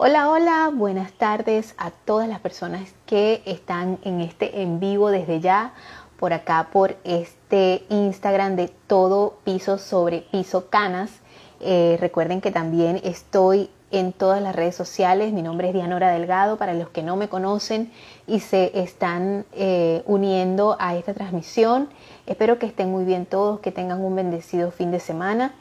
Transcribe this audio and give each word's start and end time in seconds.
Hola, 0.00 0.30
hola, 0.30 0.70
buenas 0.72 1.10
tardes 1.10 1.74
a 1.76 1.90
todas 1.90 2.28
las 2.28 2.38
personas 2.38 2.94
que 3.04 3.42
están 3.46 3.98
en 4.04 4.20
este 4.20 4.62
en 4.62 4.78
vivo 4.78 5.10
desde 5.10 5.40
ya, 5.40 5.74
por 6.20 6.32
acá, 6.32 6.68
por 6.72 6.96
este 7.02 7.84
Instagram 7.88 8.54
de 8.54 8.68
todo 8.86 9.38
piso 9.42 9.76
sobre 9.76 10.20
piso 10.20 10.70
canas. 10.70 11.10
Eh, 11.58 11.96
recuerden 11.98 12.40
que 12.40 12.52
también 12.52 13.00
estoy 13.02 13.70
en 13.90 14.12
todas 14.12 14.40
las 14.40 14.54
redes 14.54 14.76
sociales. 14.76 15.32
Mi 15.32 15.42
nombre 15.42 15.68
es 15.68 15.74
Dianora 15.74 16.10
Delgado, 16.12 16.58
para 16.58 16.74
los 16.74 16.90
que 16.90 17.02
no 17.02 17.16
me 17.16 17.28
conocen 17.28 17.90
y 18.26 18.38
se 18.38 18.78
están 18.78 19.46
eh, 19.52 20.04
uniendo 20.06 20.76
a 20.78 20.94
esta 20.94 21.12
transmisión. 21.12 21.88
Espero 22.26 22.60
que 22.60 22.66
estén 22.66 22.90
muy 22.92 23.04
bien 23.04 23.26
todos, 23.26 23.58
que 23.58 23.72
tengan 23.72 24.00
un 24.00 24.14
bendecido 24.14 24.70
fin 24.70 24.92
de 24.92 25.00
semana. 25.00 25.54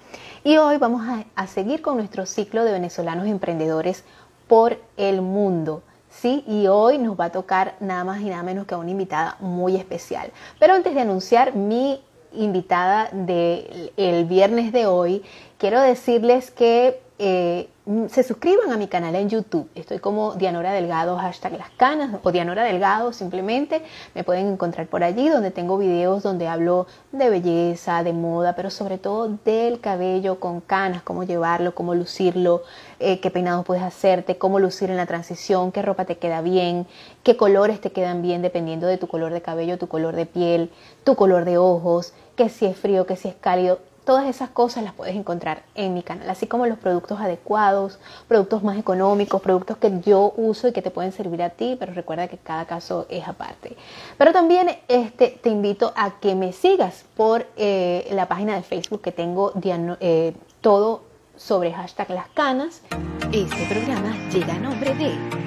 Y 0.44 0.58
hoy 0.58 0.78
vamos 0.78 1.02
a 1.36 1.48
seguir 1.48 1.82
con 1.82 1.98
nuestro 1.98 2.26
ciclo 2.26 2.64
de 2.64 2.72
venezolanos 2.72 3.28
emprendedores 3.28 4.04
por 4.48 4.78
el 4.98 5.22
mundo. 5.22 5.84
¿sí? 6.10 6.44
Y 6.48 6.68
hoy 6.68 6.98
nos 6.98 7.20
va 7.20 7.26
a 7.26 7.32
tocar 7.32 7.76
nada 7.80 8.04
más 8.04 8.22
y 8.22 8.30
nada 8.30 8.44
menos 8.44 8.66
que 8.66 8.76
a 8.76 8.78
una 8.78 8.92
invitada 8.92 9.38
muy 9.40 9.76
especial. 9.76 10.32
Pero 10.60 10.74
antes 10.74 10.96
de 10.96 11.02
anunciar 11.02 11.56
mi 11.56 12.02
invitada 12.34 13.10
del 13.12 14.26
viernes 14.26 14.72
de 14.72 14.86
hoy, 14.86 15.24
quiero 15.58 15.80
decirles 15.82 16.52
que 16.52 17.02
eh, 17.20 17.70
Mm, 17.88 18.08
se 18.10 18.22
suscriban 18.22 18.74
a 18.74 18.78
mi 18.78 18.90
canal 18.90 19.16
en 19.16 19.30
YouTube. 19.30 19.70
Estoy 19.74 20.00
como 20.00 20.36
Dianora 20.36 20.74
Delgado, 20.74 21.16
hashtag 21.16 21.54
las 21.54 21.70
canas, 21.70 22.20
o 22.22 22.34
Dianora 22.34 22.66
Delgado 22.66 23.14
simplemente. 23.14 23.82
Me 24.14 24.26
pueden 24.26 24.48
encontrar 24.48 24.88
por 24.88 25.06
allí 25.06 25.30
donde 25.30 25.52
tengo 25.52 25.78
videos 25.78 26.22
donde 26.22 26.50
hablo 26.50 26.86
de 27.14 27.30
belleza, 27.30 28.04
de 28.04 28.12
moda, 28.12 28.58
pero 28.58 28.72
sobre 28.72 28.98
todo 28.98 29.30
del 29.46 29.80
cabello 29.80 30.38
con 30.42 30.60
canas, 30.60 31.02
cómo 31.02 31.24
llevarlo, 31.24 31.74
cómo 31.76 31.96
lucirlo, 31.96 32.64
eh, 33.00 33.22
qué 33.22 33.32
peinados 33.32 33.66
puedes 33.66 33.84
hacerte, 33.84 34.38
cómo 34.38 34.60
lucir 34.60 34.90
en 34.90 34.98
la 34.98 35.06
transición, 35.06 35.72
qué 35.72 35.82
ropa 35.82 36.04
te 36.04 36.18
queda 36.18 36.42
bien, 36.42 36.88
qué 37.24 37.38
colores 37.38 37.80
te 37.80 37.94
quedan 37.94 38.22
bien 38.22 38.42
dependiendo 38.42 38.86
de 38.86 38.98
tu 38.98 39.08
color 39.08 39.32
de 39.32 39.42
cabello, 39.42 39.78
tu 39.78 39.88
color 39.88 40.14
de 40.14 40.26
piel, 40.26 40.72
tu 41.06 41.16
color 41.16 41.46
de 41.46 41.58
ojos, 41.58 42.12
que 42.36 42.50
si 42.50 42.66
es 42.66 42.76
frío, 42.76 43.06
que 43.06 43.16
si 43.16 43.30
es 43.30 43.36
cálido 43.36 43.80
Todas 44.08 44.26
esas 44.30 44.50
cosas 44.50 44.86
las 44.86 44.94
puedes 44.94 45.18
encontrar 45.18 45.64
en 45.76 45.94
mi 45.94 46.02
canal, 46.02 46.30
así 46.30 46.48
como 46.48 46.66
los 46.66 46.80
productos 46.80 47.20
adecuados, 47.20 48.00
productos 48.30 48.64
más 48.64 48.80
económicos, 48.80 49.42
productos 49.42 49.76
que 49.76 50.00
yo 50.00 50.34
uso 50.38 50.70
y 50.70 50.72
que 50.72 50.82
te 50.82 50.92
pueden 50.92 51.12
servir 51.12 51.44
a 51.44 51.50
ti, 51.50 51.76
pero 51.78 51.92
recuerda 51.92 52.30
que 52.30 52.38
cada 52.38 52.64
caso 52.64 53.06
es 53.10 53.28
aparte. 53.28 53.76
Pero 54.18 54.32
también 54.32 54.78
este, 54.88 55.38
te 55.44 55.50
invito 55.50 55.92
a 55.98 56.22
que 56.22 56.36
me 56.36 56.54
sigas 56.54 57.04
por 57.18 57.48
eh, 57.58 58.08
la 58.14 58.30
página 58.30 58.56
de 58.56 58.62
Facebook 58.62 59.02
que 59.02 59.12
tengo 59.12 59.52
eh, 60.00 60.34
todo 60.62 61.02
sobre 61.36 61.74
hashtag 61.74 62.10
las 62.12 62.30
canas. 62.30 62.84
Este 63.34 63.66
programa 63.68 64.16
llega 64.30 64.54
a 64.54 64.60
nombre 64.60 64.96
de 64.96 65.47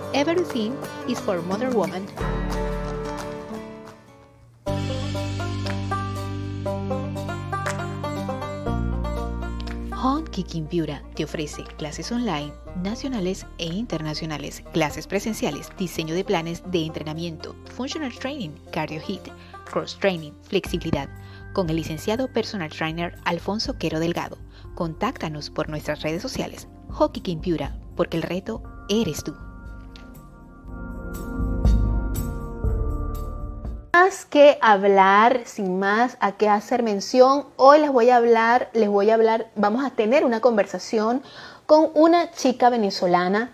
Everything 0.13 0.75
is 1.07 1.19
for 1.19 1.41
Mother 1.41 1.69
Woman. 1.69 2.05
Kicking 10.31 10.65
Piura 10.65 11.03
te 11.13 11.25
ofrece 11.25 11.63
clases 11.77 12.11
online, 12.11 12.53
nacionales 12.81 13.45
e 13.57 13.65
internacionales, 13.65 14.63
clases 14.71 15.05
presenciales, 15.05 15.69
diseño 15.77 16.15
de 16.15 16.23
planes 16.23 16.63
de 16.71 16.85
entrenamiento, 16.85 17.55
functional 17.75 18.11
training, 18.17 18.51
cardio 18.71 19.01
hit, 19.01 19.21
cross 19.69 19.97
training, 19.99 20.31
flexibilidad, 20.43 21.09
con 21.53 21.69
el 21.69 21.75
licenciado 21.75 22.31
personal 22.31 22.69
trainer 22.69 23.13
Alfonso 23.25 23.77
Quero 23.77 23.99
Delgado. 23.99 24.37
Contáctanos 24.73 25.49
por 25.49 25.69
nuestras 25.69 26.01
redes 26.01 26.21
sociales, 26.21 26.67
Hockey 26.89 27.35
Piura, 27.35 27.77
porque 27.95 28.17
el 28.17 28.23
reto 28.23 28.63
eres 28.89 29.23
tú. 29.23 29.35
Más 34.03 34.25
que 34.25 34.57
hablar, 34.61 35.41
sin 35.45 35.77
más 35.77 36.17
a 36.21 36.31
qué 36.31 36.49
hacer 36.49 36.81
mención, 36.81 37.45
hoy 37.55 37.77
les 37.77 37.91
voy 37.91 38.09
a 38.09 38.15
hablar, 38.15 38.69
les 38.73 38.89
voy 38.89 39.11
a 39.11 39.13
hablar, 39.13 39.49
vamos 39.55 39.85
a 39.85 39.91
tener 39.91 40.25
una 40.25 40.39
conversación 40.39 41.21
con 41.67 41.91
una 41.93 42.31
chica 42.31 42.71
venezolana, 42.71 43.51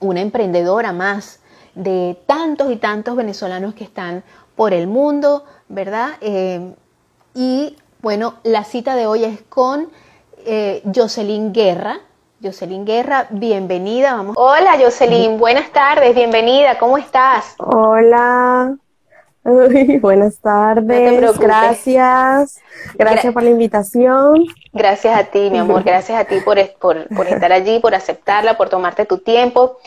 una 0.00 0.20
emprendedora 0.20 0.92
más 0.92 1.40
de 1.74 2.20
tantos 2.26 2.70
y 2.72 2.76
tantos 2.76 3.16
venezolanos 3.16 3.72
que 3.72 3.84
están 3.84 4.22
por 4.54 4.74
el 4.74 4.86
mundo, 4.86 5.46
¿verdad? 5.70 6.10
Eh, 6.20 6.74
y 7.34 7.78
bueno, 8.02 8.34
la 8.42 8.64
cita 8.64 8.96
de 8.96 9.06
hoy 9.06 9.24
es 9.24 9.40
con 9.48 9.88
eh, 10.44 10.82
Jocelyn 10.94 11.54
Guerra. 11.54 12.00
Jocelyn 12.42 12.84
Guerra, 12.84 13.28
bienvenida. 13.30 14.14
Vamos. 14.14 14.36
Hola 14.38 14.76
Jocelyn, 14.78 15.38
buenas 15.38 15.72
tardes, 15.72 16.14
bienvenida, 16.14 16.78
¿cómo 16.78 16.98
estás? 16.98 17.54
Hola, 17.56 18.76
buenas 19.44 20.38
tardes, 20.38 21.38
gracias, 21.38 22.60
gracias 22.94 23.32
por 23.34 23.42
la 23.42 23.50
invitación. 23.50 24.46
Gracias 24.72 25.18
a 25.18 25.24
ti, 25.24 25.50
mi 25.50 25.58
amor, 25.58 25.82
gracias 25.84 26.18
a 26.18 26.24
ti 26.24 26.36
por, 26.40 26.58
por, 26.78 27.26
estar 27.26 27.52
allí, 27.52 27.78
por 27.78 27.94
aceptarla, 27.94 28.56
por 28.56 28.70
tomarte 28.70 29.04
tu 29.04 29.18
tiempo. 29.18 29.78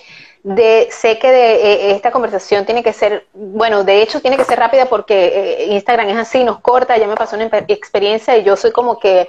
De, 0.43 0.87
sé 0.91 1.17
que 1.17 1.29
de, 1.29 1.55
eh, 1.55 1.91
esta 1.91 2.11
conversación 2.11 2.65
tiene 2.65 2.83
que 2.83 2.93
ser, 2.93 3.25
bueno, 3.33 3.83
de 3.83 4.01
hecho 4.01 4.21
tiene 4.21 4.37
que 4.37 4.45
ser 4.45 4.59
rápida 4.59 4.85
porque 4.85 5.25
eh, 5.25 5.65
Instagram 5.73 6.07
es 6.09 6.17
así, 6.17 6.43
nos 6.43 6.59
corta, 6.59 6.95
ya 6.95 7.07
me 7.07 7.15
pasó 7.15 7.35
una 7.35 7.49
experiencia 7.67 8.37
y 8.37 8.43
yo 8.43 8.55
soy 8.55 8.71
como 8.71 8.99
que 8.99 9.27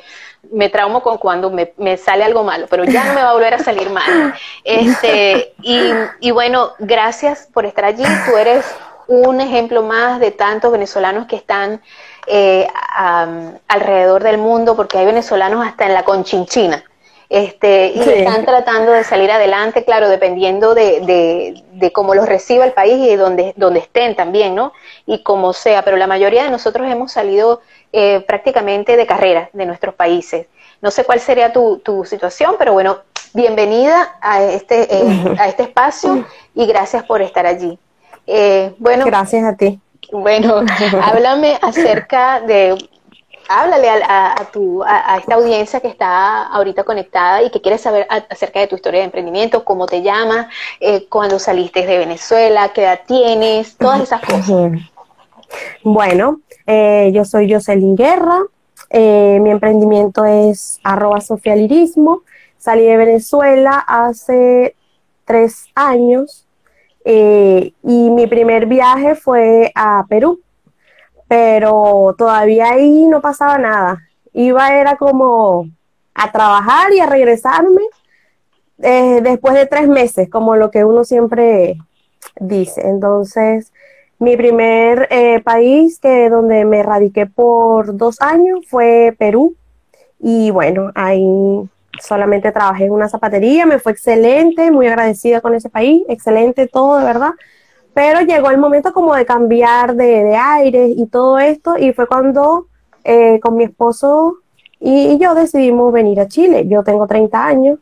me 0.53 0.69
traumo 0.69 1.03
con 1.03 1.19
cuando 1.19 1.51
me, 1.51 1.73
me, 1.79 1.97
sale 1.97 2.23
algo 2.23 2.45
malo, 2.45 2.67
pero 2.71 2.85
ya 2.85 3.03
no 3.05 3.15
me 3.15 3.23
va 3.23 3.31
a 3.31 3.33
volver 3.33 3.55
a 3.55 3.59
salir 3.59 3.91
mal. 3.91 4.35
Este, 4.65 5.55
y, 5.63 5.91
y 6.21 6.31
bueno, 6.31 6.73
gracias 6.79 7.49
por 7.53 7.65
estar 7.65 7.87
allí, 7.87 8.05
tú 8.27 8.37
eres 8.37 8.65
un 9.09 9.41
ejemplo 9.41 9.83
más 9.83 10.21
de 10.21 10.31
tantos 10.31 10.71
venezolanos 10.71 11.27
que 11.27 11.37
están 11.37 11.83
eh, 12.27 12.69
alrededor 13.67 14.23
del 14.23 14.39
mundo, 14.39 14.77
porque 14.77 14.99
hay 14.99 15.07
venezolanos 15.07 15.67
hasta 15.67 15.87
en 15.87 15.95
la 15.95 16.05
conchinchina. 16.05 16.85
Este, 17.31 17.93
y 17.95 18.01
están 18.01 18.47
tratando 18.47 18.93
de 18.93 19.05
salir 19.05 19.31
adelante, 19.31 19.85
claro, 19.85 20.09
dependiendo 20.09 20.75
de, 20.75 21.55
de, 21.73 21.93
cómo 21.93 22.15
los 22.15 22.27
reciba 22.27 22.65
el 22.65 22.73
país 22.73 22.95
y 22.95 23.09
de 23.09 23.17
donde, 23.19 23.53
donde 23.57 23.81
estén 23.81 24.17
también, 24.17 24.55
¿no? 24.55 24.73
Y 25.05 25.23
como 25.23 25.53
sea, 25.53 25.85
pero 25.85 25.99
la 25.99 26.07
mayoría 26.07 26.45
de 26.45 26.51
nosotros 26.51 26.91
hemos 26.91 27.13
salido 27.13 27.61
eh, 27.93 28.25
prácticamente 28.27 28.97
de 28.97 29.07
carrera 29.07 29.51
de 29.53 29.67
nuestros 29.67 29.95
países. 29.95 30.47
No 30.81 30.91
sé 30.91 31.05
cuál 31.05 31.21
sería 31.21 31.53
tu, 31.53 31.79
tu 31.79 32.05
situación, 32.07 32.57
pero 32.59 32.73
bueno, 32.73 33.01
bienvenida 33.35 34.17
a 34.23 34.43
este, 34.45 34.89
eh, 34.91 35.37
a 35.39 35.49
este 35.49 35.65
espacio 35.65 36.25
y 36.55 36.67
gracias 36.67 37.05
por 37.05 37.21
estar 37.21 37.47
allí. 37.47 37.79
Eh, 38.31 38.75
bueno, 38.79 39.07
gracias 39.07 39.43
a 39.43 39.57
ti. 39.57 39.81
Bueno, 40.13 40.61
háblame 41.03 41.59
acerca 41.63 42.41
de, 42.43 42.77
háblale 43.49 43.89
a, 43.89 44.47
tu, 44.53 44.85
a, 44.85 45.17
esta 45.17 45.35
audiencia 45.35 45.81
que 45.81 45.89
está 45.89 46.47
ahorita 46.49 46.85
conectada 46.85 47.43
y 47.43 47.51
que 47.51 47.63
quiere 47.63 47.79
saber 47.79 48.07
acerca 48.29 48.61
de 48.61 48.67
tu 48.67 48.77
historia 48.77 49.01
de 49.01 49.07
emprendimiento, 49.07 49.65
cómo 49.65 49.87
te 49.87 50.03
llamas, 50.03 50.49
eh, 50.79 51.07
cuándo 51.09 51.39
saliste 51.39 51.87
de 51.87 51.99
Venezuela, 51.99 52.71
qué 52.75 52.83
edad 52.83 53.01
tienes, 53.07 53.77
todas 53.77 54.03
esas 54.03 54.21
cosas. 54.27 54.73
Bueno, 55.83 56.41
eh, 56.67 57.11
yo 57.15 57.25
soy 57.25 57.51
Jocelyn 57.51 57.97
Guerra, 57.97 58.43
eh, 58.91 59.39
mi 59.41 59.51
emprendimiento 59.51 60.27
es 60.27 60.81
arroba 60.85 61.23
socialirismo, 61.23 62.21
salí 62.59 62.85
de 62.85 62.97
Venezuela 62.99 63.83
hace 63.87 64.75
tres 65.25 65.69
años 65.75 66.45
eh, 67.05 67.73
y 67.83 68.11
mi 68.11 68.27
primer 68.27 68.67
viaje 68.67 69.15
fue 69.15 69.73
a 69.75 70.05
Perú, 70.09 70.41
pero 71.27 72.15
todavía 72.19 72.71
ahí 72.71 73.07
no 73.07 73.21
pasaba 73.21 73.59
nada. 73.59 74.03
Iba 74.33 74.75
era 74.75 74.97
como 74.97 75.69
a 76.15 76.33
trabajar 76.33 76.93
y 76.93 77.01
a 77.01 77.07
regresarme 77.07 77.83
eh, 78.83 79.21
después 79.23 79.55
de 79.55 79.67
tres 79.67 79.89
meses, 79.89 80.29
como 80.29 80.57
lo 80.57 80.71
que 80.71 80.85
uno 80.85 81.05
siempre 81.05 81.79
dice. 82.41 82.83
Entonces, 82.87 83.73
mi 84.19 84.37
primer 84.37 85.09
eh, 85.11 85.41
país 85.41 85.99
que 86.01 86.29
donde 86.29 86.65
me 86.65 86.83
radiqué 86.83 87.27
por 87.27 87.97
dos 87.97 88.21
años 88.21 88.61
fue 88.69 89.15
Perú. 89.19 89.55
Y 90.21 90.51
bueno, 90.51 90.91
ahí 90.95 91.69
solamente 92.01 92.53
trabajé 92.53 92.85
en 92.85 92.93
una 92.93 93.09
zapatería, 93.09 93.67
me 93.67 93.79
fue 93.79 93.93
excelente, 93.93 94.71
muy 94.71 94.87
agradecida 94.87 95.41
con 95.41 95.55
ese 95.55 95.71
país, 95.71 96.03
excelente 96.09 96.67
todo, 96.67 96.99
de 96.99 97.05
verdad. 97.05 97.33
Pero 97.95 98.21
llegó 98.21 98.51
el 98.51 98.59
momento 98.59 98.93
como 98.93 99.15
de 99.15 99.27
cambiar 99.27 99.95
de, 99.97 100.25
de 100.25 100.37
aires 100.37 100.93
y 100.97 101.07
todo 101.07 101.39
esto, 101.39 101.77
y 101.79 101.93
fue 101.93 102.07
cuando 102.07 102.67
eh, 103.05 103.41
con 103.41 103.57
mi 103.57 103.65
esposo 103.65 104.39
y, 104.81 105.19
yo 105.19 105.35
decidimos 105.35 105.93
venir 105.93 106.21
a 106.21 106.29
Chile. 106.29 106.67
Yo 106.69 106.83
tengo 106.83 107.07
30 107.07 107.45
años 107.45 107.79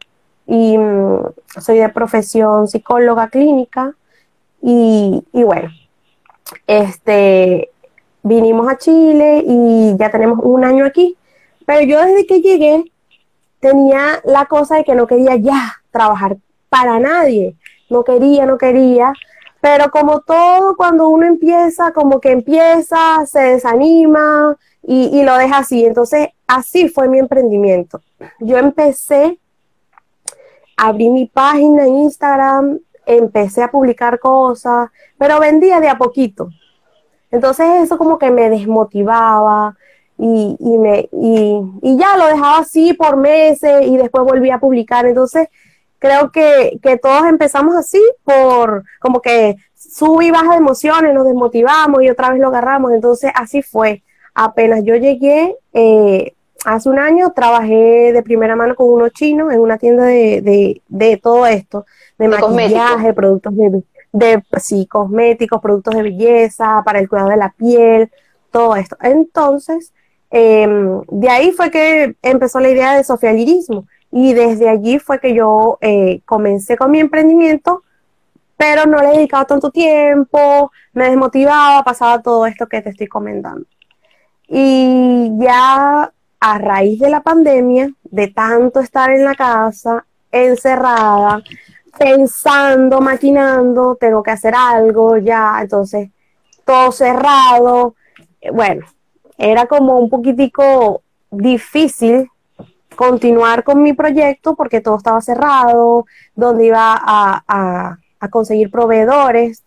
y 0.46 0.78
mm, 0.78 1.18
soy 1.60 1.78
de 1.78 1.88
profesión 1.88 2.68
psicóloga 2.68 3.28
clínica, 3.28 3.94
y, 4.62 5.22
y 5.32 5.42
bueno, 5.42 5.70
este, 6.66 7.70
vinimos 8.22 8.68
a 8.68 8.78
Chile 8.78 9.44
y 9.46 9.96
ya 9.98 10.10
tenemos 10.10 10.40
un 10.42 10.64
año 10.64 10.84
aquí, 10.84 11.16
pero 11.66 11.82
yo 11.82 12.04
desde 12.04 12.26
que 12.26 12.40
llegué 12.40 12.84
tenía 13.60 14.20
la 14.24 14.46
cosa 14.46 14.76
de 14.76 14.84
que 14.84 14.94
no 14.94 15.06
quería 15.06 15.36
ya 15.36 15.74
trabajar 15.90 16.36
para 16.68 16.98
nadie, 16.98 17.56
no 17.90 18.04
quería, 18.04 18.46
no 18.46 18.58
quería, 18.58 19.12
pero 19.60 19.90
como 19.90 20.20
todo 20.20 20.76
cuando 20.76 21.08
uno 21.08 21.26
empieza, 21.26 21.92
como 21.92 22.20
que 22.20 22.32
empieza, 22.32 23.24
se 23.26 23.40
desanima 23.40 24.56
y, 24.82 25.18
y 25.18 25.24
lo 25.24 25.36
deja 25.36 25.58
así, 25.58 25.84
entonces 25.84 26.28
así 26.46 26.88
fue 26.88 27.08
mi 27.08 27.18
emprendimiento. 27.18 28.00
Yo 28.40 28.58
empecé, 28.58 29.38
abrí 30.76 31.10
mi 31.10 31.26
página 31.26 31.86
en 31.86 31.96
Instagram, 31.96 32.78
empecé 33.06 33.62
a 33.62 33.70
publicar 33.70 34.18
cosas, 34.18 34.90
pero 35.18 35.40
vendía 35.40 35.80
de 35.80 35.88
a 35.88 35.96
poquito. 35.96 36.50
Entonces 37.30 37.66
eso 37.82 37.98
como 37.98 38.18
que 38.18 38.30
me 38.30 38.50
desmotivaba 38.50 39.76
y, 40.18 40.56
y 40.58 40.78
me, 40.78 41.08
y, 41.12 41.60
y, 41.82 41.96
ya 41.98 42.16
lo 42.16 42.26
dejaba 42.26 42.58
así 42.58 42.94
por 42.94 43.16
meses 43.16 43.86
y 43.86 43.96
después 43.96 44.24
volví 44.24 44.50
a 44.50 44.58
publicar. 44.58 45.06
Entonces 45.06 45.48
creo 45.98 46.30
que, 46.30 46.78
que 46.82 46.98
todos 46.98 47.26
empezamos 47.26 47.74
así 47.76 48.00
por 48.24 48.84
como 49.00 49.20
que 49.20 49.56
sub 49.74 50.22
y 50.22 50.30
baja 50.30 50.52
de 50.52 50.58
emociones, 50.58 51.14
nos 51.14 51.26
desmotivamos 51.26 52.02
y 52.02 52.10
otra 52.10 52.30
vez 52.30 52.40
lo 52.40 52.48
agarramos. 52.48 52.92
Entonces 52.92 53.30
así 53.34 53.62
fue. 53.62 54.02
Apenas 54.34 54.84
yo 54.84 54.96
llegué, 54.96 55.56
eh, 55.72 56.34
hace 56.66 56.88
un 56.88 56.98
año 56.98 57.32
trabajé 57.32 58.12
de 58.12 58.22
primera 58.22 58.56
mano 58.56 58.74
con 58.74 58.90
unos 58.90 59.12
chinos 59.12 59.52
en 59.52 59.60
una 59.60 59.78
tienda 59.78 60.04
de, 60.04 60.42
de, 60.42 60.82
de 60.88 61.16
todo 61.16 61.46
esto, 61.46 61.86
de, 62.18 62.28
maquillaje, 62.28 63.14
productos 63.14 63.56
de, 63.56 63.82
de 64.12 64.42
sí, 64.58 64.86
cosméticos, 64.86 65.60
productos 65.60 65.94
de 65.94 66.02
belleza, 66.02 66.82
para 66.84 66.98
el 66.98 67.08
cuidado 67.08 67.30
de 67.30 67.36
la 67.36 67.54
piel, 67.56 68.10
todo 68.50 68.76
esto. 68.76 68.96
Entonces, 69.00 69.92
em, 70.30 71.00
de 71.08 71.28
ahí 71.28 71.52
fue 71.52 71.70
que 71.70 72.16
empezó 72.22 72.60
la 72.60 72.70
idea 72.70 72.94
de 72.96 73.04
sofialirismo 73.04 73.86
y 74.10 74.32
desde 74.32 74.68
allí 74.68 74.98
fue 74.98 75.20
que 75.20 75.34
yo 75.34 75.78
eh, 75.80 76.20
comencé 76.24 76.76
con 76.76 76.90
mi 76.90 77.00
emprendimiento, 77.00 77.82
pero 78.56 78.86
no 78.86 78.98
le 79.02 79.10
he 79.10 79.16
dedicado 79.18 79.44
tanto 79.44 79.70
tiempo, 79.70 80.70
me 80.92 81.08
desmotivaba, 81.10 81.82
pasaba 81.84 82.22
todo 82.22 82.46
esto 82.46 82.66
que 82.66 82.80
te 82.82 82.90
estoy 82.90 83.06
comentando. 83.06 83.66
Y 84.48 85.30
ya 85.38 86.12
a 86.40 86.58
raíz 86.58 87.00
de 87.00 87.10
la 87.10 87.22
pandemia, 87.22 87.90
de 88.04 88.28
tanto 88.28 88.80
estar 88.80 89.10
en 89.10 89.24
la 89.24 89.34
casa, 89.34 90.06
encerrada, 90.30 91.42
pensando, 91.98 93.00
maquinando, 93.00 93.96
tengo 93.96 94.22
que 94.22 94.30
hacer 94.30 94.54
algo 94.54 95.16
ya, 95.18 95.58
entonces 95.60 96.10
todo 96.64 96.92
cerrado. 96.92 97.94
Bueno, 98.52 98.86
era 99.38 99.66
como 99.66 99.98
un 99.98 100.10
poquitico 100.10 101.02
difícil 101.30 102.30
continuar 102.94 103.62
con 103.64 103.82
mi 103.82 103.92
proyecto 103.92 104.54
porque 104.54 104.80
todo 104.80 104.96
estaba 104.96 105.20
cerrado, 105.20 106.06
donde 106.34 106.66
iba 106.66 106.94
a, 106.94 107.44
a, 107.46 107.98
a 108.20 108.28
conseguir 108.30 108.70
proveedores 108.70 109.62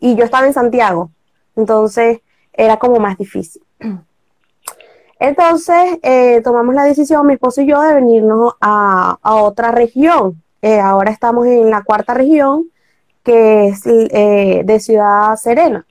y 0.00 0.14
yo 0.14 0.24
estaba 0.24 0.46
en 0.46 0.54
Santiago, 0.54 1.10
entonces 1.56 2.20
era 2.52 2.78
como 2.78 2.98
más 2.98 3.16
difícil. 3.18 3.62
Entonces 5.20 5.98
eh, 6.02 6.40
tomamos 6.42 6.74
la 6.74 6.84
decisión, 6.84 7.26
mi 7.26 7.34
esposo 7.34 7.60
y 7.60 7.66
yo, 7.66 7.80
de 7.82 7.92
venirnos 7.92 8.54
a, 8.58 9.18
otra 9.22 9.70
región. 9.70 10.42
Eh, 10.62 10.80
ahora 10.80 11.10
estamos 11.10 11.46
en 11.46 11.70
la 11.70 11.82
cuarta 11.82 12.14
región, 12.14 12.70
que 13.22 13.68
es 13.68 13.82
eh, 13.86 14.62
de 14.64 14.80
Ciudad 14.80 15.36
Serena. 15.36 15.86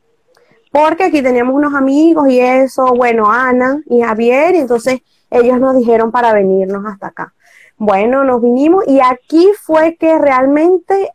Porque 0.72 1.06
aquí 1.06 1.22
teníamos 1.22 1.56
unos 1.56 1.74
amigos 1.74 2.30
y 2.30 2.40
eso, 2.40 2.94
bueno, 2.94 3.32
Ana 3.32 3.82
y 3.88 4.02
Javier, 4.02 4.56
y 4.56 4.60
entonces 4.60 5.02
ellos 5.32 5.60
nos 5.60 5.76
dijeron 5.76 6.12
para 6.12 6.34
venirnos 6.34 6.86
hasta 6.86 7.08
acá. 7.08 7.34
Bueno, 7.78 8.24
nos 8.24 8.42
vinimos 8.42 8.84
y 8.88 9.00
aquí 9.00 9.52
fue 9.60 9.96
que 9.96 10.18
realmente 10.20 11.14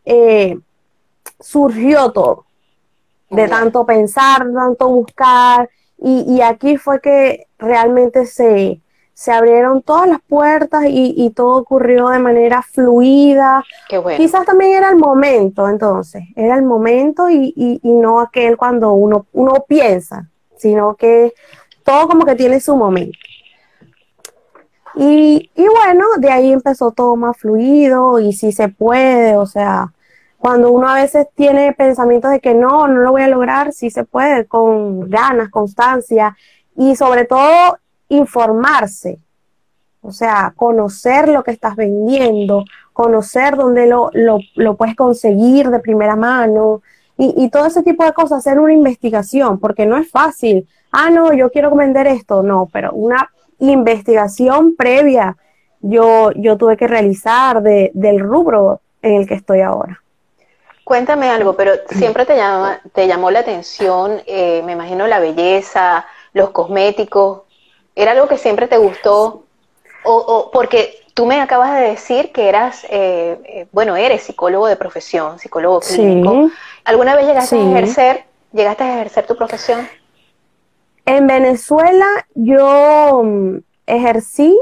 surgió 1.38 2.10
todo. 2.12 2.46
De 3.30 3.48
tanto 3.48 3.84
pensar, 3.84 4.46
tanto 4.52 4.88
buscar, 4.88 5.68
y, 5.98 6.42
aquí 6.42 6.76
fue 6.76 7.00
que 7.00 7.46
realmente 7.58 8.26
se, 8.26 8.80
se 9.14 9.30
abrieron 9.30 9.80
todas 9.82 10.08
las 10.08 10.20
puertas 10.20 10.84
y, 10.88 11.30
todo 11.30 11.56
ocurrió 11.56 12.08
de 12.08 12.18
manera 12.18 12.62
fluida. 12.62 13.64
Quizás 14.16 14.44
también 14.44 14.72
era 14.72 14.90
el 14.90 14.96
momento, 14.96 15.68
entonces, 15.68 16.24
era 16.34 16.56
el 16.56 16.64
momento 16.64 17.30
y, 17.30 17.80
no 17.84 18.20
aquel 18.20 18.56
cuando 18.56 18.92
uno, 18.92 19.26
uno 19.32 19.64
piensa, 19.68 20.28
sino 20.56 20.96
que 20.96 21.32
todo 21.84 22.08
como 22.08 22.26
que 22.26 22.34
tiene 22.34 22.60
su 22.60 22.76
momento. 22.76 23.16
Y, 24.96 25.50
y 25.54 25.66
bueno, 25.66 26.04
de 26.18 26.30
ahí 26.30 26.52
empezó 26.52 26.90
todo 26.90 27.16
más 27.16 27.36
fluido 27.36 28.18
y 28.18 28.32
si 28.32 28.52
se 28.52 28.68
puede, 28.68 29.36
o 29.36 29.46
sea, 29.46 29.92
cuando 30.38 30.70
uno 30.72 30.88
a 30.88 30.94
veces 30.94 31.28
tiene 31.34 31.72
pensamientos 31.72 32.30
de 32.30 32.40
que 32.40 32.54
no, 32.54 32.86
no 32.88 33.00
lo 33.00 33.12
voy 33.12 33.22
a 33.22 33.28
lograr, 33.28 33.72
sí 33.72 33.90
se 33.90 34.04
puede, 34.04 34.46
con 34.46 35.08
ganas, 35.08 35.50
constancia 35.50 36.36
y 36.76 36.96
sobre 36.96 37.24
todo 37.24 37.78
informarse. 38.08 39.18
O 40.02 40.12
sea, 40.12 40.52
conocer 40.54 41.28
lo 41.28 41.42
que 41.42 41.50
estás 41.50 41.76
vendiendo, 41.76 42.64
conocer 42.92 43.56
dónde 43.56 43.86
lo, 43.86 44.10
lo, 44.12 44.76
puedes 44.76 44.94
conseguir 44.96 45.70
de 45.70 45.78
primera 45.78 46.14
mano 46.14 46.82
y, 47.16 47.34
y, 47.36 47.48
todo 47.48 47.66
ese 47.66 47.82
tipo 47.82 48.04
de 48.04 48.12
cosas, 48.12 48.38
hacer 48.38 48.58
una 48.58 48.72
investigación, 48.72 49.58
porque 49.58 49.86
no 49.86 49.96
es 49.96 50.10
fácil. 50.10 50.68
Ah, 50.92 51.10
no, 51.10 51.32
yo 51.32 51.50
quiero 51.50 51.74
vender 51.74 52.06
esto. 52.06 52.42
No, 52.42 52.68
pero 52.72 52.92
una 52.92 53.30
investigación 53.58 54.74
previa 54.76 55.36
yo, 55.80 56.32
yo 56.32 56.56
tuve 56.56 56.76
que 56.76 56.86
realizar 56.86 57.62
de, 57.62 57.90
del 57.94 58.20
rubro 58.20 58.80
en 59.02 59.14
el 59.14 59.28
que 59.28 59.34
estoy 59.34 59.60
ahora. 59.60 60.02
Cuéntame 60.82 61.30
algo, 61.30 61.56
pero 61.56 61.72
siempre 61.90 62.26
te, 62.26 62.36
llama, 62.36 62.80
te 62.92 63.06
llamó 63.06 63.30
la 63.30 63.40
atención, 63.40 64.20
eh, 64.26 64.62
me 64.64 64.72
imagino, 64.72 65.06
la 65.06 65.18
belleza, 65.18 66.06
los 66.32 66.50
cosméticos. 66.50 67.42
¿Era 67.94 68.12
algo 68.12 68.28
que 68.28 68.38
siempre 68.38 68.68
te 68.68 68.76
gustó? 68.76 69.44
O, 70.04 70.50
porque 70.52 71.00
tú 71.14 71.24
me 71.24 71.40
acabas 71.40 71.74
de 71.74 71.80
decir 71.80 72.30
que 72.32 72.48
eras, 72.48 72.84
eh, 72.90 73.38
eh, 73.44 73.66
bueno, 73.72 73.96
eres 73.96 74.22
psicólogo 74.22 74.66
de 74.66 74.76
profesión, 74.76 75.38
psicólogo 75.38 75.80
clínico. 75.80 76.50
¿Alguna 76.84 77.16
vez 77.16 77.26
llegaste 77.26 77.56
a 77.56 77.70
ejercer, 77.70 78.24
llegaste 78.52 78.84
a 78.84 78.94
ejercer 78.96 79.26
tu 79.26 79.36
profesión? 79.36 79.88
En 81.06 81.26
Venezuela 81.26 82.06
yo 82.34 83.22
mm, 83.24 83.58
ejercí 83.86 84.58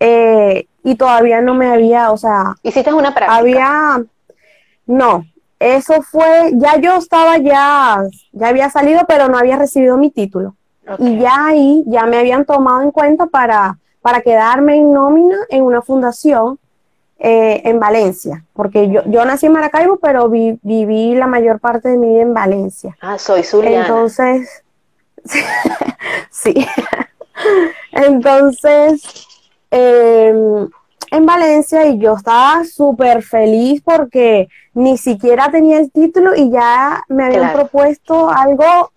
y 0.00 0.94
todavía 0.94 1.40
no 1.40 1.54
me 1.54 1.68
había, 1.68 2.12
o 2.12 2.16
sea... 2.16 2.54
¿Hiciste 2.62 2.92
una 2.92 3.14
práctica? 3.14 3.36
Había... 3.36 4.02
No, 4.86 5.26
eso 5.58 6.02
fue, 6.02 6.52
ya 6.54 6.78
yo 6.78 6.96
estaba 6.96 7.36
ya, 7.38 8.02
ya 8.32 8.48
había 8.48 8.70
salido, 8.70 9.02
pero 9.06 9.28
no 9.28 9.36
había 9.36 9.56
recibido 9.56 9.96
mi 9.96 10.10
título. 10.10 10.56
Y 10.98 11.18
ya 11.18 11.46
ahí, 11.46 11.84
ya 11.86 12.06
me 12.06 12.18
habían 12.18 12.44
tomado 12.44 12.82
en 12.82 12.90
cuenta 12.90 13.26
para, 13.26 13.78
para 14.00 14.20
quedarme 14.22 14.76
en 14.76 14.92
nómina 14.92 15.36
en 15.50 15.64
una 15.64 15.82
fundación 15.82 16.58
eh, 17.18 17.62
en 17.64 17.80
Valencia, 17.80 18.44
porque 18.52 18.88
yo, 18.88 19.02
yo 19.06 19.24
nací 19.24 19.46
en 19.46 19.52
Maracaibo, 19.52 19.96
pero 19.96 20.28
viví 20.28 21.14
la 21.14 21.26
mayor 21.26 21.58
parte 21.58 21.88
de 21.88 21.98
mi 21.98 22.08
vida 22.08 22.22
en 22.22 22.32
Valencia. 22.32 22.96
Ah, 23.00 23.18
soy 23.18 23.42
Zuliana. 23.42 23.86
Entonces, 23.86 24.62
sí. 26.30 26.54
Entonces, 27.92 29.26
eh, 29.70 30.68
en 31.10 31.26
Valencia 31.26 31.86
y 31.86 31.98
yo 31.98 32.14
estaba 32.14 32.64
súper 32.64 33.22
feliz 33.22 33.82
porque 33.84 34.48
ni 34.74 34.98
siquiera 34.98 35.50
tenía 35.50 35.78
el 35.78 35.90
título 35.90 36.34
y 36.34 36.50
ya 36.50 37.02
me 37.08 37.24
habían 37.24 37.52
propuesto 37.52 38.30
algo 38.30 38.92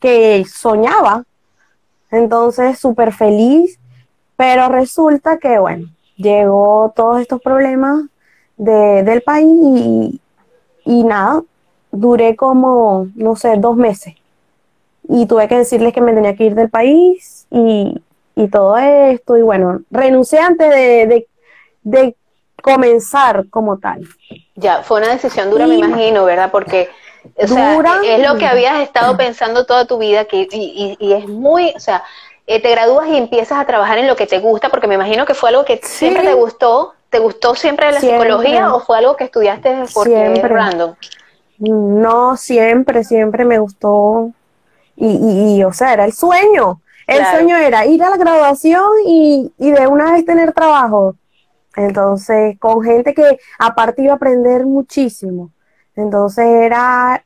que 0.00 0.44
soñaba. 0.44 1.24
Entonces, 2.10 2.78
súper 2.78 3.12
feliz, 3.12 3.78
pero 4.36 4.68
resulta 4.68 5.38
que, 5.38 5.58
bueno, 5.58 5.88
llegó 6.16 6.92
todos 6.96 7.20
estos 7.20 7.40
problemas 7.40 8.04
de, 8.56 9.02
del 9.02 9.22
país 9.22 9.48
y, 9.50 10.20
y 10.84 11.04
nada, 11.04 11.42
duré 11.90 12.36
como, 12.36 13.08
no 13.14 13.36
sé, 13.36 13.56
dos 13.56 13.76
meses. 13.76 14.14
Y 15.08 15.26
tuve 15.26 15.48
que 15.48 15.58
decirles 15.58 15.92
que 15.92 16.00
me 16.00 16.12
tenía 16.12 16.36
que 16.36 16.44
ir 16.44 16.54
del 16.54 16.70
país 16.70 17.46
y, 17.50 18.00
y 18.34 18.48
todo 18.48 18.76
esto. 18.76 19.36
Y 19.36 19.42
bueno, 19.42 19.80
renuncié 19.90 20.38
antes 20.38 20.68
de, 20.70 21.26
de 21.82 22.16
comenzar 22.62 23.48
como 23.48 23.78
tal. 23.78 24.06
Ya, 24.54 24.82
fue 24.82 25.00
una 25.00 25.12
decisión 25.12 25.50
dura, 25.50 25.66
me 25.66 25.76
imagino, 25.76 26.24
¿verdad? 26.24 26.50
Porque 26.50 26.88
o 27.36 27.46
sea, 27.46 27.78
es 28.04 28.28
lo 28.28 28.36
que 28.36 28.46
habías 28.46 28.80
estado 28.80 29.16
pensando 29.16 29.66
toda 29.66 29.86
tu 29.86 29.98
vida 29.98 30.24
que, 30.24 30.48
y, 30.50 30.96
y, 30.98 31.12
es 31.12 31.28
muy, 31.28 31.72
o 31.76 31.80
sea, 31.80 32.02
eh, 32.46 32.60
te 32.60 32.70
gradúas 32.70 33.08
y 33.08 33.16
empiezas 33.16 33.58
a 33.58 33.66
trabajar 33.66 33.98
en 33.98 34.06
lo 34.06 34.16
que 34.16 34.26
te 34.26 34.38
gusta, 34.38 34.68
porque 34.68 34.86
me 34.86 34.94
imagino 34.94 35.26
que 35.26 35.34
fue 35.34 35.50
algo 35.50 35.64
que 35.64 35.80
siempre 35.82 36.22
te 36.22 36.34
gustó, 36.34 36.94
¿te 37.10 37.18
gustó 37.18 37.54
siempre 37.54 37.90
la 37.92 38.00
psicología 38.00 38.74
o 38.74 38.80
fue 38.80 38.98
algo 38.98 39.16
que 39.16 39.24
estudiaste 39.24 39.84
porque 39.94 40.10
siempre. 40.10 40.48
random? 40.48 40.94
No, 41.58 42.36
siempre, 42.36 43.04
siempre 43.04 43.44
me 43.44 43.58
gustó 43.58 44.30
y, 44.96 45.56
y, 45.56 45.64
o 45.64 45.72
sea, 45.72 45.92
era 45.92 46.04
el 46.04 46.12
sueño. 46.12 46.80
El 47.06 47.24
sueño 47.24 47.56
era 47.56 47.86
ir 47.86 48.02
a 48.02 48.10
la 48.10 48.18
graduación 48.18 48.90
y, 49.06 49.50
y 49.58 49.70
de 49.70 49.86
una 49.86 50.12
vez 50.12 50.26
tener 50.26 50.52
trabajo. 50.52 51.14
Entonces, 51.74 52.58
con 52.58 52.82
gente 52.82 53.14
que 53.14 53.38
aparte 53.58 54.02
iba 54.02 54.12
a 54.12 54.16
aprender 54.16 54.66
muchísimo. 54.66 55.50
Entonces 55.98 56.44
era 56.46 57.24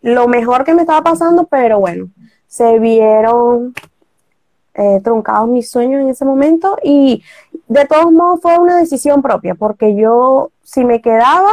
lo 0.00 0.28
mejor 0.28 0.64
que 0.64 0.74
me 0.74 0.82
estaba 0.82 1.02
pasando, 1.02 1.44
pero 1.44 1.80
bueno, 1.80 2.08
se 2.46 2.78
vieron 2.78 3.74
eh, 4.74 5.00
truncados 5.02 5.48
mis 5.48 5.68
sueños 5.68 6.02
en 6.02 6.08
ese 6.08 6.24
momento 6.24 6.78
y 6.84 7.22
de 7.66 7.84
todos 7.84 8.12
modos 8.12 8.40
fue 8.40 8.58
una 8.58 8.76
decisión 8.76 9.22
propia, 9.22 9.56
porque 9.56 9.96
yo 9.96 10.52
si 10.62 10.84
me 10.84 11.00
quedaba 11.00 11.50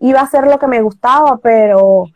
iba 0.00 0.20
a 0.20 0.24
hacer 0.24 0.46
lo 0.46 0.58
que 0.58 0.66
me 0.66 0.80
gustaba, 0.80 1.38
pero 1.42 2.06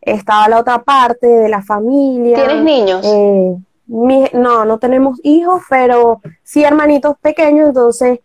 estaba 0.00 0.48
la 0.48 0.60
otra 0.60 0.82
parte 0.82 1.26
de 1.26 1.48
la 1.48 1.62
familia. 1.62 2.36
¿Tienes 2.36 2.62
niños? 2.62 3.04
Eh, 3.04 3.56
no, 3.88 4.64
no 4.64 4.78
tenemos 4.78 5.18
hijos, 5.24 5.62
pero 5.68 6.20
sí 6.44 6.62
hermanitos 6.62 7.16
pequeños, 7.20 7.68
entonces 7.68 8.20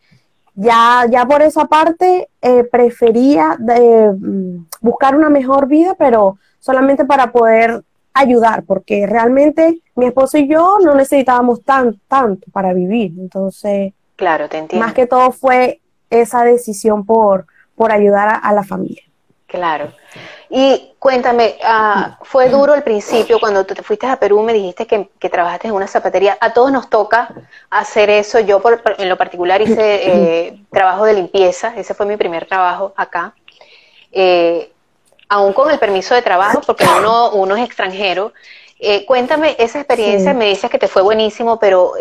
ya, 0.55 1.05
ya 1.09 1.25
por 1.25 1.41
esa 1.41 1.65
parte 1.65 2.29
eh, 2.41 2.63
prefería 2.63 3.57
mm, 3.59 4.67
buscar 4.81 5.15
una 5.15 5.29
mejor 5.29 5.67
vida, 5.67 5.95
pero 5.97 6.37
solamente 6.59 7.05
para 7.05 7.31
poder 7.31 7.83
ayudar, 8.13 8.63
porque 8.63 9.05
realmente 9.05 9.81
mi 9.95 10.05
esposo 10.05 10.37
y 10.37 10.47
yo 10.47 10.77
no 10.83 10.95
necesitábamos 10.95 11.61
tan, 11.63 11.99
tanto 12.07 12.47
para 12.51 12.73
vivir. 12.73 13.13
Entonces, 13.19 13.93
claro, 14.15 14.47
te 14.47 14.57
entiendo. 14.57 14.85
Más 14.85 14.93
que 14.93 15.05
todo 15.05 15.31
fue 15.31 15.81
esa 16.09 16.43
decisión 16.43 17.05
por, 17.05 17.45
por 17.75 17.91
ayudar 17.91 18.39
a 18.41 18.53
la 18.53 18.63
familia. 18.63 19.03
Claro. 19.47 19.93
Y 20.49 20.95
cuéntame, 20.97 21.57
ah, 21.63 22.17
¿fue 22.23 22.49
duro 22.49 22.73
al 22.73 22.83
principio 22.83 23.39
cuando 23.39 23.63
tú 23.65 23.75
te 23.75 23.83
fuiste 23.83 24.07
a 24.07 24.17
Perú? 24.17 24.41
Me 24.41 24.53
dijiste 24.53 24.87
que, 24.87 25.29
trabajaste 25.29 25.67
en 25.67 25.73
una 25.73 25.87
zapatería. 25.87 26.37
A 26.41 26.53
todos 26.53 26.71
nos 26.71 26.89
toca 26.89 27.29
hacer 27.69 28.09
eso. 28.09 28.39
Yo 28.39 28.61
en 28.97 29.09
lo 29.09 29.17
particular 29.17 29.61
hice 29.61 29.77
eh, 29.77 30.59
trabajo 30.71 31.05
de 31.05 31.13
limpieza. 31.13 31.73
Ese 31.75 31.93
fue 31.93 32.05
mi 32.05 32.17
primer 32.17 32.47
trabajo 32.47 32.93
acá. 32.95 33.33
Eh, 34.11 34.71
aún 35.29 35.53
con 35.53 35.69
el 35.69 35.79
permiso 35.79 36.15
de 36.15 36.21
trabajo, 36.21 36.61
porque 36.65 36.85
uno, 36.97 37.31
uno 37.31 37.55
es 37.55 37.65
extranjero. 37.65 38.33
Eh, 38.79 39.05
cuéntame 39.05 39.55
esa 39.59 39.79
experiencia, 39.79 40.33
me 40.33 40.49
dices 40.49 40.69
que 40.69 40.77
te 40.79 40.87
fue 40.87 41.01
buenísimo, 41.01 41.59
pero 41.59 41.93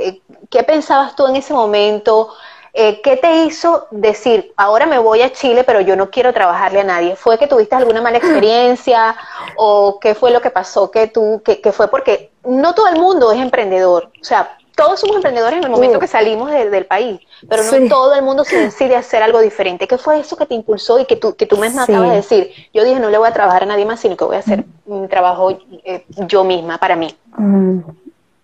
¿qué 0.50 0.62
pensabas 0.62 1.14
tú 1.14 1.26
en 1.26 1.36
ese 1.36 1.52
momento? 1.52 2.34
Eh, 2.76 3.00
¿Qué 3.02 3.16
te 3.16 3.44
hizo 3.44 3.86
decir, 3.92 4.52
ahora 4.56 4.84
me 4.86 4.98
voy 4.98 5.22
a 5.22 5.30
Chile, 5.32 5.62
pero 5.62 5.80
yo 5.80 5.94
no 5.94 6.10
quiero 6.10 6.32
trabajarle 6.32 6.80
a 6.80 6.84
nadie? 6.84 7.14
¿Fue 7.14 7.38
que 7.38 7.46
tuviste 7.46 7.76
alguna 7.76 8.02
mala 8.02 8.18
experiencia 8.18 9.14
o 9.56 10.00
qué 10.00 10.16
fue 10.16 10.32
lo 10.32 10.42
que 10.42 10.50
pasó 10.50 10.90
que 10.90 11.06
tú, 11.06 11.40
que, 11.44 11.70
fue 11.70 11.86
porque 11.86 12.32
no 12.44 12.74
todo 12.74 12.88
el 12.88 12.96
mundo 12.96 13.30
es 13.30 13.40
emprendedor? 13.40 14.10
O 14.20 14.24
sea, 14.24 14.58
todos 14.74 14.98
somos 14.98 15.14
emprendedores 15.14 15.58
en 15.58 15.64
el 15.64 15.70
momento 15.70 16.00
que 16.00 16.08
salimos 16.08 16.50
del 16.50 16.84
país, 16.86 17.20
pero 17.48 17.62
no 17.62 17.88
todo 17.88 18.16
el 18.16 18.22
mundo 18.22 18.44
se 18.44 18.58
decide 18.58 18.96
hacer 18.96 19.22
algo 19.22 19.40
diferente. 19.40 19.86
¿Qué 19.86 19.96
fue 19.96 20.18
eso 20.18 20.36
que 20.36 20.46
te 20.46 20.54
impulsó 20.54 20.98
y 20.98 21.04
que 21.04 21.14
tú, 21.14 21.36
que 21.36 21.46
tú 21.46 21.56
me 21.56 21.68
acabas 21.68 22.10
de 22.10 22.16
decir? 22.16 22.50
Yo 22.72 22.82
dije, 22.82 22.98
no 22.98 23.08
le 23.08 23.18
voy 23.18 23.28
a 23.28 23.32
trabajar 23.32 23.62
a 23.62 23.66
nadie 23.66 23.84
más, 23.84 24.00
sino 24.00 24.16
que 24.16 24.24
voy 24.24 24.34
a 24.34 24.40
hacer 24.40 24.64
mi 24.84 25.06
trabajo 25.06 25.56
eh, 25.84 26.04
yo 26.26 26.42
misma, 26.42 26.78
para 26.78 26.96
mí. 26.96 27.14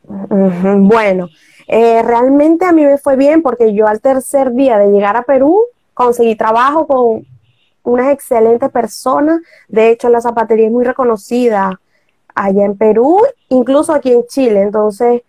Bueno, 0.04 1.28
eh, 1.66 2.02
realmente 2.02 2.64
a 2.64 2.72
mí 2.72 2.84
me 2.84 2.98
fue 2.98 3.16
bien 3.16 3.42
porque 3.42 3.74
yo 3.74 3.86
al 3.86 4.00
tercer 4.00 4.52
día 4.52 4.78
de 4.78 4.90
llegar 4.90 5.16
a 5.16 5.22
Perú 5.22 5.58
conseguí 5.94 6.34
trabajo 6.34 6.86
con 6.86 7.26
unas 7.82 8.12
excelentes 8.12 8.70
personas. 8.70 9.40
De 9.68 9.90
hecho, 9.90 10.08
la 10.08 10.20
zapatería 10.20 10.66
es 10.66 10.72
muy 10.72 10.84
reconocida 10.84 11.80
allá 12.34 12.64
en 12.64 12.76
Perú, 12.76 13.20
incluso 13.48 13.92
aquí 13.92 14.12
en 14.12 14.26
Chile. 14.26 14.62
Entonces, 14.62 15.22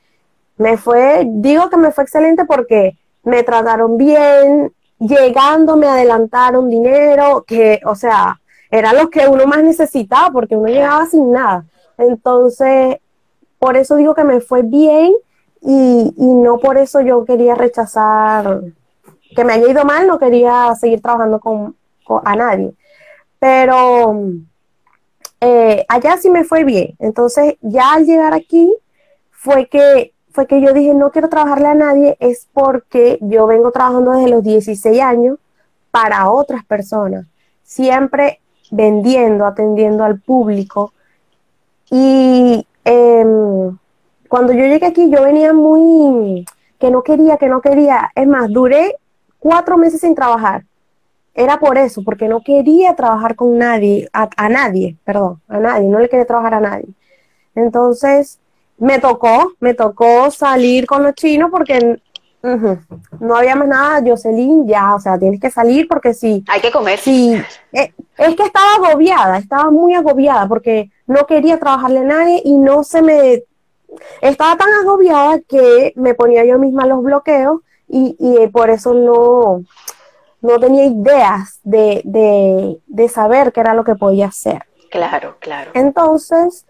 me 0.57 0.77
fue, 0.77 1.23
digo 1.25 1.69
que 1.69 1.77
me 1.77 1.91
fue 1.91 2.03
excelente 2.03 2.45
porque 2.45 2.97
me 3.23 3.43
trataron 3.43 3.97
bien, 3.97 4.73
llegando 4.99 5.75
me 5.75 5.87
adelantaron 5.87 6.69
dinero, 6.69 7.43
que, 7.45 7.81
o 7.85 7.95
sea, 7.95 8.39
era 8.69 8.93
lo 8.93 9.09
que 9.09 9.27
uno 9.27 9.45
más 9.47 9.63
necesitaba 9.63 10.29
porque 10.31 10.55
uno 10.55 10.67
llegaba 10.67 11.05
sin 11.05 11.31
nada. 11.31 11.65
Entonces, 11.97 12.97
por 13.59 13.77
eso 13.77 13.95
digo 13.95 14.15
que 14.15 14.23
me 14.23 14.39
fue 14.39 14.61
bien 14.61 15.13
y, 15.61 16.13
y 16.17 16.25
no 16.25 16.57
por 16.59 16.77
eso 16.77 17.01
yo 17.01 17.23
quería 17.25 17.55
rechazar, 17.55 18.61
que 19.35 19.43
me 19.43 19.53
haya 19.53 19.69
ido 19.69 19.85
mal, 19.85 20.07
no 20.07 20.19
quería 20.19 20.73
seguir 20.75 21.01
trabajando 21.01 21.39
con, 21.39 21.75
a 22.25 22.35
nadie. 22.35 22.73
Pero 23.39 24.15
eh, 25.39 25.85
allá 25.87 26.17
sí 26.17 26.29
me 26.29 26.43
fue 26.43 26.63
bien. 26.63 26.95
Entonces 26.99 27.55
ya 27.61 27.93
al 27.93 28.05
llegar 28.05 28.33
aquí 28.33 28.73
fue 29.31 29.67
que, 29.67 30.13
fue 30.31 30.47
que 30.47 30.61
yo 30.61 30.73
dije, 30.73 30.93
no 30.93 31.11
quiero 31.11 31.29
trabajarle 31.29 31.67
a 31.67 31.75
nadie, 31.75 32.17
es 32.19 32.47
porque 32.53 33.17
yo 33.21 33.47
vengo 33.47 33.71
trabajando 33.71 34.11
desde 34.11 34.29
los 34.29 34.43
16 34.43 35.01
años 35.01 35.37
para 35.89 36.29
otras 36.29 36.63
personas, 36.65 37.25
siempre 37.63 38.39
vendiendo, 38.69 39.45
atendiendo 39.45 40.03
al 40.03 40.19
público. 40.19 40.93
Y 41.89 42.65
eh, 42.85 43.25
cuando 44.31 44.53
yo 44.53 44.61
llegué 44.61 44.85
aquí, 44.85 45.09
yo 45.09 45.23
venía 45.23 45.51
muy, 45.51 46.45
que 46.79 46.89
no 46.89 47.03
quería, 47.03 47.35
que 47.35 47.49
no 47.49 47.59
quería. 47.59 48.11
Es 48.15 48.25
más, 48.25 48.49
duré 48.49 48.95
cuatro 49.39 49.77
meses 49.77 49.99
sin 49.99 50.15
trabajar. 50.15 50.63
Era 51.33 51.59
por 51.59 51.77
eso, 51.77 52.01
porque 52.01 52.29
no 52.29 52.41
quería 52.41 52.95
trabajar 52.95 53.35
con 53.35 53.57
nadie, 53.57 54.07
a, 54.13 54.47
nadie, 54.47 54.95
perdón, 55.03 55.41
a 55.49 55.59
nadie, 55.59 55.89
no 55.89 55.99
le 55.99 56.07
quería 56.07 56.23
trabajar 56.23 56.53
a 56.53 56.59
nadie. 56.61 56.87
Entonces, 57.55 58.39
me 58.77 58.99
tocó, 58.99 59.51
me 59.59 59.73
tocó 59.73 60.31
salir 60.31 60.87
con 60.87 61.03
los 61.03 61.13
chinos 61.13 61.51
porque 61.51 61.99
no 63.19 63.35
había 63.35 63.57
más 63.57 63.67
nada, 63.67 64.01
Jocelyn, 64.01 64.65
ya, 64.65 64.95
o 64.95 64.99
sea, 65.01 65.19
tienes 65.19 65.41
que 65.41 65.51
salir 65.51 65.89
porque 65.89 66.13
si... 66.13 66.45
Hay 66.47 66.61
que 66.61 66.71
comer. 66.71 66.99
Sí, 66.99 67.35
eh, 67.73 67.93
es 68.17 68.35
que 68.37 68.43
estaba 68.43 68.75
agobiada, 68.75 69.39
estaba 69.39 69.69
muy 69.71 69.93
agobiada 69.93 70.47
porque 70.47 70.89
no 71.05 71.25
quería 71.25 71.59
trabajarle 71.59 71.99
a 71.99 72.03
nadie 72.03 72.41
y 72.45 72.57
no 72.57 72.85
se 72.85 73.01
me 73.01 73.43
estaba 74.21 74.57
tan 74.57 74.73
agobiada 74.73 75.39
que 75.39 75.93
me 75.95 76.13
ponía 76.13 76.45
yo 76.45 76.57
misma 76.57 76.85
los 76.85 77.03
bloqueos 77.03 77.61
y, 77.87 78.47
por 78.53 78.69
eso 78.69 78.93
no, 78.93 79.63
no 80.41 80.59
tenía 80.59 80.85
ideas 80.85 81.59
de, 81.63 82.01
de, 82.87 83.09
saber 83.09 83.51
qué 83.51 83.59
era 83.59 83.73
lo 83.73 83.83
que 83.83 83.95
podía 83.95 84.27
hacer. 84.27 84.63
Claro, 84.89 85.35
claro. 85.39 85.71
Entonces, 85.73 86.65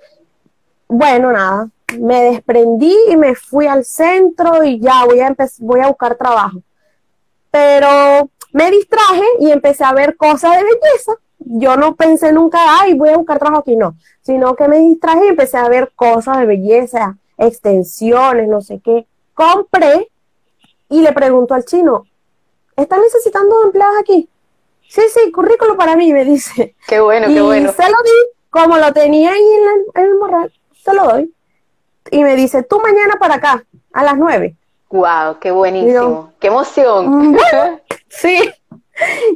bueno, 0.87 1.31
nada, 1.31 1.69
me 1.99 2.23
desprendí 2.23 2.95
y 3.09 3.17
me 3.17 3.35
fui 3.35 3.67
al 3.67 3.85
centro 3.85 4.63
y 4.63 4.79
ya 4.79 5.05
voy 5.05 5.19
a, 5.19 5.35
voy 5.59 5.79
a 5.81 5.87
buscar 5.87 6.15
trabajo. 6.15 6.61
Pero 7.51 8.29
me 8.51 8.71
distraje 8.71 9.23
y 9.39 9.51
empecé 9.51 9.83
a 9.83 9.93
ver 9.93 10.17
cosas 10.17 10.57
de 10.57 10.63
belleza. 10.63 11.13
Yo 11.45 11.75
no 11.75 11.95
pensé 11.95 12.31
nunca, 12.31 12.59
ay, 12.79 12.93
voy 12.93 13.09
a 13.09 13.17
buscar 13.17 13.39
trabajo 13.39 13.61
aquí, 13.61 13.75
no, 13.75 13.95
sino 14.21 14.55
que 14.55 14.67
me 14.67 14.79
distraje 14.79 15.25
y 15.25 15.29
empecé 15.29 15.57
a 15.57 15.67
ver 15.67 15.91
cosas 15.95 16.39
de 16.39 16.45
belleza, 16.45 17.17
extensiones, 17.37 18.47
no 18.47 18.61
sé 18.61 18.79
qué. 18.83 19.07
Compré 19.33 20.09
y 20.89 21.01
le 21.01 21.13
pregunto 21.13 21.53
al 21.53 21.65
chino, 21.65 22.05
¿está 22.75 22.97
necesitando 22.99 23.63
empleados 23.63 23.95
aquí? 23.99 24.29
Sí, 24.87 25.01
sí, 25.13 25.31
currículo 25.31 25.77
para 25.77 25.95
mí, 25.95 26.11
me 26.13 26.25
dice. 26.25 26.75
Qué 26.87 26.99
bueno, 26.99 27.27
qué 27.27 27.41
bueno. 27.41 27.71
Se 27.71 27.83
lo 27.83 27.97
di, 28.03 28.11
como 28.49 28.77
lo 28.77 28.91
tenía 28.91 29.31
ahí 29.31 29.41
en, 29.95 30.03
el 30.03 30.15
morral, 30.15 30.53
se 30.83 30.93
lo 30.93 31.05
doy. 31.05 31.33
Y 32.11 32.23
me 32.23 32.35
dice, 32.35 32.63
tú 32.63 32.79
mañana 32.81 33.15
para 33.19 33.35
acá, 33.35 33.63
a 33.93 34.03
las 34.03 34.17
nueve. 34.17 34.55
Wow, 34.89 35.39
qué 35.39 35.51
buenísimo, 35.51 36.33
qué 36.39 36.47
emoción. 36.47 37.37
Sí. 38.09 38.53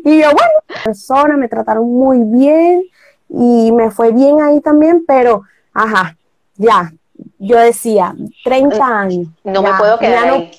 Y 0.04 0.22
yo, 0.22 0.28
bueno, 0.28 0.84
personas 0.84 1.38
me 1.38 1.48
trataron 1.48 1.92
muy 1.92 2.20
bien 2.24 2.84
y 3.30 3.72
me 3.72 3.92
fue 3.92 4.12
bien 4.12 4.42
ahí 4.42 4.62
también, 4.62 5.04
pero, 5.08 5.44
ajá, 5.74 6.16
ya, 6.56 6.92
yo 7.40 7.58
decía, 7.58 8.14
30 8.44 8.86
años. 8.86 9.28
No 9.44 9.62
me 9.62 9.74
puedo 9.78 9.98
quedar 9.98 10.28
no, 10.28 10.34
ahí. 10.34 10.52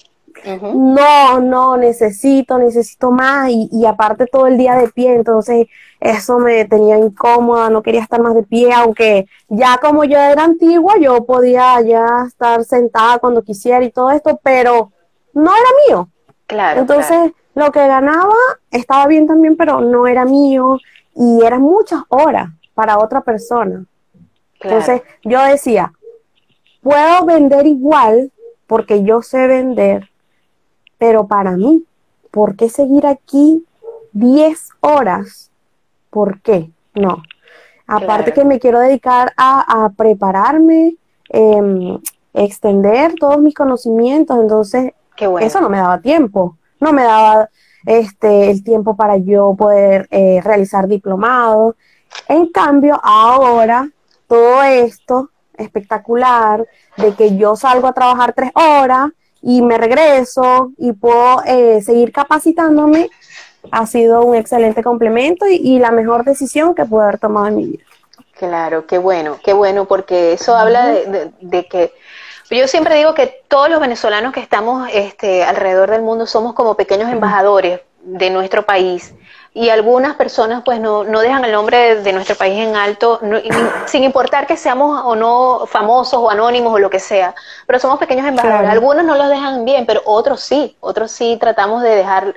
No, 0.75 1.41
no, 1.41 1.77
necesito, 1.77 2.59
necesito 2.59 3.11
más 3.11 3.51
y, 3.51 3.69
y, 3.73 3.87
aparte 3.87 4.27
todo 4.27 4.47
el 4.47 4.59
día 4.59 4.75
de 4.77 4.89
pie, 4.89 5.15
entonces 5.15 5.67
eso 5.99 6.39
me 6.39 6.65
tenía 6.67 6.99
incómoda, 6.99 7.71
no 7.71 7.83
quería 7.83 8.03
estar 8.03 8.21
más 8.21 8.35
de 8.35 8.43
pie, 8.43 8.73
aunque 8.73 9.27
ya 9.49 9.79
como 9.79 10.05
yo 10.05 10.19
era 10.19 10.45
antigua, 10.45 10.95
yo 11.01 11.25
podía 11.25 11.81
ya 11.81 12.07
estar 12.29 12.65
sentada 12.65 13.19
cuando 13.19 13.43
quisiera 13.43 13.85
y 13.85 13.91
todo 13.91 14.11
esto, 14.11 14.39
pero 14.43 14.93
no 15.33 15.51
era 15.51 15.69
mío. 15.89 16.09
Claro. 16.47 16.81
Entonces 16.81 17.33
lo 17.57 17.73
que 17.73 17.87
ganaba 17.87 18.35
estaba 18.71 19.07
bien 19.07 19.27
también, 19.27 19.57
pero 19.57 19.81
no 19.81 20.07
era 20.07 20.27
mío 20.27 20.79
y 21.15 21.43
eran 21.43 21.63
muchas 21.63 22.03
horas 22.09 22.51
para 22.75 22.99
otra 22.99 23.23
persona. 23.23 23.87
Entonces 24.61 25.01
yo 25.25 25.43
decía, 25.43 25.91
puedo 26.83 27.25
vender 27.25 27.67
igual 27.67 28.31
porque 28.67 29.05
yo 29.05 29.23
sé 29.23 29.47
vender, 29.47 30.11
pero 30.99 31.27
para 31.27 31.53
mí, 31.53 31.83
¿por 32.31 32.57
qué 32.57 32.69
seguir 32.69 33.07
aquí 33.07 33.65
10 34.13 34.69
horas? 34.81 35.51
¿Por 36.11 36.43
qué? 36.43 36.71
No. 36.95 37.23
Aparte 37.87 38.35
que 38.35 38.45
me 38.45 38.61
quiero 38.61 38.81
dedicar 38.81 39.33
a, 39.39 39.91
prepararme, 39.97 40.97
eh, 41.31 41.99
extender 42.35 43.15
todos 43.15 43.39
mis 43.39 43.55
conocimientos, 43.55 44.39
entonces 44.39 44.93
eso 45.41 45.61
no 45.63 45.71
me 45.71 45.79
daba 45.79 46.03
tiempo, 46.03 46.59
no 46.81 46.93
me 46.93 47.03
daba 47.03 47.49
este, 47.87 48.51
el 48.51 48.65
tiempo 48.65 48.97
para 48.97 49.17
yo 49.17 49.55
poder 49.57 50.09
eh, 50.11 50.41
realizar 50.43 50.89
diplomados. 50.89 51.75
En 52.29 52.49
cambio, 52.49 53.01
ahora 53.03 53.89
todo 54.27 54.63
esto 54.63 55.31
espectacular 55.57 56.67
de 56.97 57.15
que 57.15 57.37
yo 57.37 57.57
salgo 57.57 57.89
a 57.89 57.93
trabajar 57.93 58.33
tres 58.33 58.51
horas 58.55 59.11
y 59.43 59.63
me 59.63 59.79
regreso 59.79 60.73
y 60.77 60.93
puedo 60.93 61.43
eh, 61.45 61.81
seguir 61.83 62.13
capacitándome, 62.13 63.09
ha 63.71 63.87
sido 63.87 64.23
un 64.25 64.35
excelente 64.35 64.83
complemento 64.83 65.47
y, 65.49 65.79
la 65.79 65.91
mejor 65.91 66.25
decisión 66.25 66.75
que 66.75 66.85
pude 66.85 67.05
haber 67.05 67.19
tomado 67.19 67.49
en 67.49 67.57
mi 67.57 67.67
vida. 67.67 67.85
Claro, 68.33 68.87
qué 68.87 68.99
bueno, 68.99 69.39
qué 69.43 69.53
bueno, 69.53 69.87
porque 69.87 70.33
eso 70.33 70.55
habla 70.55 70.87
de, 71.41 71.67
que 71.67 71.93
yo 72.51 72.69
siempre 72.69 72.95
digo 72.97 73.15
que 73.15 73.43
todos 73.49 73.69
los 73.69 73.81
venezolanos 73.81 74.33
que 74.33 74.41
estamos 74.41 74.89
este, 74.93 75.45
alrededor 75.45 75.91
del 75.91 76.03
mundo 76.03 76.27
somos 76.27 76.55
como 76.55 76.77
pequeños 76.77 77.11
embajadores 77.11 77.81
de 78.07 78.31
nuestro 78.31 78.65
país. 78.65 79.15
Y 79.53 79.71
algunas 79.71 80.17
personas 80.17 80.63
pues 80.65 80.79
no, 80.81 81.03
no 81.03 81.21
dejan 81.21 81.45
el 81.45 81.53
nombre 81.53 82.03
de, 82.03 82.13
nuestro 82.13 82.37
país 82.37 82.59
en 82.59 82.77
alto, 82.77 83.21
sin 83.87 84.05
importar 84.05 84.47
que 84.47 84.57
seamos 84.57 85.01
o 85.05 85.17
no 85.17 85.67
famosos 85.67 86.21
o 86.21 86.31
anónimos 86.31 86.75
o 86.75 86.79
lo 86.79 86.91
que 86.91 87.01
sea, 87.01 87.35
pero 87.67 87.79
somos 87.79 87.99
pequeños 87.99 88.27
embajadores. 88.27 88.71
Algunos 88.71 89.05
no 89.05 89.17
los 89.17 89.29
dejan 89.31 89.65
bien, 89.65 89.87
pero 89.87 90.03
otros 90.05 90.41
sí, 90.41 90.77
otros 90.81 91.11
sí 91.11 91.39
tratamos 91.41 91.83
de 91.83 91.97
dejar 91.97 92.37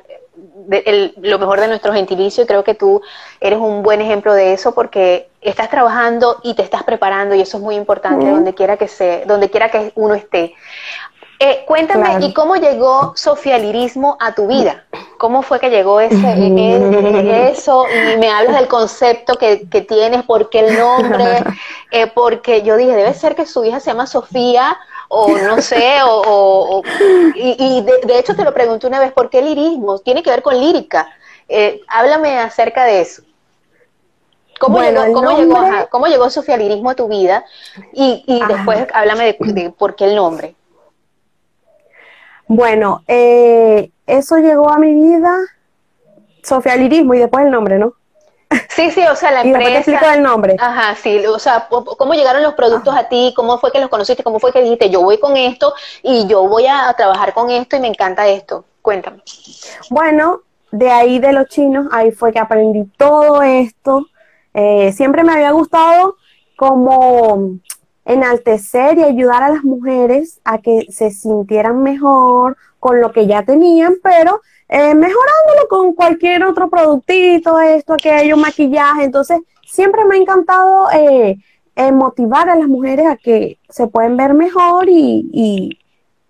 lo 1.21 1.39
mejor 1.39 1.59
de 1.59 1.67
nuestro 1.67 1.93
gentilicio 1.93 2.43
y 2.43 2.47
creo 2.47 2.63
que 2.63 2.73
tú 2.73 3.01
eres 3.39 3.59
un 3.59 3.83
buen 3.83 4.01
ejemplo 4.01 4.33
de 4.33 4.53
eso 4.53 4.73
porque 4.73 5.29
estás 5.41 5.69
trabajando 5.69 6.37
y 6.43 6.53
te 6.53 6.63
estás 6.63 6.83
preparando 6.83 7.35
y 7.35 7.41
eso 7.41 7.57
es 7.57 7.63
muy 7.63 7.75
importante 7.75 8.29
donde 8.29 8.53
quiera 8.53 8.77
que 8.77 8.87
sea, 8.87 9.25
donde 9.25 9.49
quiera 9.49 9.69
que 9.69 9.91
uno 9.95 10.13
esté. 10.13 10.53
Eh, 11.41 11.63
cuéntame, 11.65 12.25
¿y 12.25 12.33
cómo 12.33 12.57
llegó 12.57 13.13
socialirismo 13.15 14.17
a 14.19 14.35
tu 14.35 14.47
vida? 14.47 14.83
¿Cómo 15.17 15.41
fue 15.41 15.61
que 15.61 15.69
llegó 15.69 16.01
ese, 16.01 16.15
e, 16.15 16.47
e, 16.47 17.49
eso? 17.51 17.85
Y 17.87 18.17
me 18.17 18.29
hablas 18.29 18.57
del 18.57 18.67
concepto 18.67 19.35
que, 19.35 19.69
que 19.69 19.79
tienes, 19.79 20.23
¿por 20.23 20.49
qué 20.49 20.59
el 20.59 20.77
nombre? 20.77 21.43
Eh, 21.91 22.05
porque 22.05 22.61
yo 22.61 22.77
dije, 22.77 22.95
debe 22.95 23.15
ser 23.15 23.35
que 23.35 23.47
su 23.47 23.65
hija 23.65 23.79
se 23.79 23.89
llama 23.89 24.05
Sofía, 24.05 24.77
o 25.11 25.37
no 25.37 25.61
sé, 25.61 25.97
o, 26.05 26.83
y, 27.35 27.81
de, 27.81 28.19
hecho 28.19 28.35
te 28.35 28.43
lo 28.43 28.53
pregunté 28.53 28.85
una 28.87 28.99
vez, 28.99 29.11
¿por 29.11 29.29
qué 29.29 29.41
lirismo? 29.41 29.99
Tiene 29.99 30.21
que 30.21 30.29
ver 30.29 30.43
con 30.43 30.59
lírica. 30.59 31.09
Eh, 31.47 31.81
háblame 31.87 32.37
acerca 32.37 32.85
de 32.85 33.01
eso. 33.01 33.23
¿Cómo, 34.59 34.81
llegó, 34.81 35.11
cómo, 35.13 35.31
llegó, 35.31 35.57
¿Cómo 35.89 36.07
llegó 36.07 36.25
el 36.25 36.31
socialirismo 36.31 36.91
a 36.91 36.95
tu 36.95 37.07
vida? 37.07 37.43
Y, 37.93 38.23
y 38.27 38.45
después 38.45 38.87
háblame 38.93 39.35
de 39.39 39.71
por 39.71 39.95
qué 39.95 40.05
el 40.05 40.15
nombre. 40.15 40.55
Bueno, 42.47 43.03
eh, 43.07 43.91
eso 44.05 44.37
llegó 44.37 44.69
a 44.69 44.77
mi 44.77 44.93
vida, 44.93 45.37
Sofía 46.43 46.75
Lirismo 46.75 47.13
y 47.13 47.19
después 47.19 47.45
el 47.45 47.51
nombre, 47.51 47.79
¿no? 47.79 47.93
Sí, 48.79 48.91
sí, 48.91 49.07
o 49.07 49.15
sea, 49.15 49.31
la 49.31 49.41
empresa. 49.41 49.69
Y 49.69 49.73
te 49.73 49.77
explico 49.77 50.05
el 50.13 50.23
nombre. 50.23 50.55
Ajá, 50.57 50.95
sí, 50.95 51.25
o 51.25 51.37
sea, 51.37 51.67
¿cómo 51.69 52.13
llegaron 52.13 52.41
los 52.43 52.53
productos 52.53 52.95
a 52.95 53.09
ti? 53.09 53.33
¿Cómo 53.35 53.57
fue 53.59 53.71
que 53.71 53.79
los 53.79 53.89
conociste? 53.89 54.23
¿Cómo 54.23 54.39
fue 54.39 54.53
que 54.53 54.61
dijiste, 54.61 54.89
yo 54.89 55.01
voy 55.01 55.19
con 55.19 55.35
esto 55.35 55.73
y 56.01 56.27
yo 56.27 56.47
voy 56.47 56.65
a 56.67 56.93
trabajar 56.93 57.33
con 57.33 57.49
esto 57.49 57.75
y 57.75 57.81
me 57.81 57.87
encanta 57.87 58.27
esto? 58.27 58.63
Cuéntame. 58.81 59.21
Bueno, 59.89 60.41
de 60.71 60.89
ahí 60.89 61.19
de 61.19 61.33
los 61.33 61.47
chinos, 61.47 61.87
ahí 61.91 62.11
fue 62.11 62.31
que 62.31 62.39
aprendí 62.39 62.85
todo 62.97 63.41
esto. 63.41 64.05
Eh, 64.53 64.93
siempre 64.93 65.23
me 65.23 65.33
había 65.33 65.51
gustado 65.51 66.15
como 66.55 67.59
enaltecer 68.05 68.97
y 68.97 69.03
ayudar 69.03 69.43
a 69.43 69.49
las 69.49 69.63
mujeres 69.63 70.39
a 70.43 70.57
que 70.59 70.87
se 70.89 71.11
sintieran 71.11 71.83
mejor 71.83 72.57
con 72.79 73.01
lo 73.01 73.11
que 73.11 73.27
ya 73.27 73.43
tenían, 73.43 73.97
pero 74.01 74.41
eh, 74.69 74.95
mejorándolo 74.95 75.67
con 75.69 75.93
cualquier 75.93 76.43
otro 76.43 76.69
productito, 76.69 77.59
esto, 77.59 77.93
aquello, 77.93 78.37
maquillaje. 78.37 79.03
Entonces, 79.03 79.39
siempre 79.65 80.05
me 80.05 80.15
ha 80.15 80.19
encantado 80.19 80.91
eh, 80.91 81.37
eh, 81.75 81.91
motivar 81.91 82.49
a 82.49 82.55
las 82.55 82.67
mujeres 82.67 83.07
a 83.07 83.17
que 83.17 83.57
se 83.67 83.87
pueden 83.87 84.15
ver 84.15 84.33
mejor 84.33 84.87
y, 84.87 85.27
y, 85.33 85.79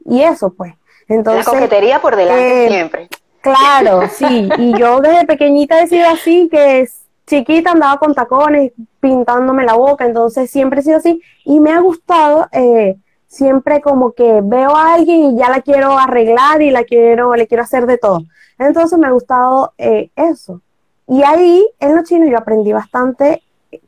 y 0.06 0.22
eso, 0.24 0.52
pues. 0.52 0.74
Entonces, 1.08 1.46
La 1.46 1.52
coquetería 1.52 2.02
por 2.02 2.16
delante 2.16 2.68
siempre. 2.68 3.10
Claro, 3.42 4.02
sí. 4.10 4.50
Y 4.58 4.78
yo 4.78 5.00
desde 5.02 5.26
pequeñita 5.26 5.82
he 5.82 5.88
sido 5.88 6.08
así, 6.10 6.50
que 6.50 6.82
es, 6.82 7.02
chiquita 7.26 7.72
andaba 7.72 7.98
con 8.00 8.14
tacones, 8.14 8.72
pintándome 9.00 9.66
la 9.66 9.76
boca, 9.76 10.06
entonces 10.06 10.50
siempre 10.50 10.80
he 10.80 10.84
sido 10.84 10.98
así 10.98 11.22
y 11.46 11.60
me 11.60 11.72
ha 11.72 11.80
gustado 11.80 12.48
eh, 12.52 12.98
siempre 13.30 13.80
como 13.80 14.12
que 14.12 14.42
veo 14.44 14.76
a 14.76 14.96
alguien 14.96 15.24
y 15.24 15.38
ya 15.38 15.50
la 15.50 15.62
quiero 15.62 15.98
arreglar 15.98 16.62
y 16.62 16.72
la 16.72 16.84
quiero, 16.84 17.36
le 17.36 17.48
quiero 17.48 17.64
hacer 17.64 17.86
de 17.86 17.98
todo. 17.98 18.24
Entonces 18.58 19.00
me 19.00 19.08
ha 19.08 19.12
gustado 19.12 19.74
eh, 19.78 20.10
eso. 20.16 20.62
Y 21.08 21.24
ahí 21.24 21.66
en 21.80 21.96
los 21.96 22.04
chinos 22.04 22.30
yo 22.30 22.38
aprendí 22.38 22.74
bastante 22.74 23.42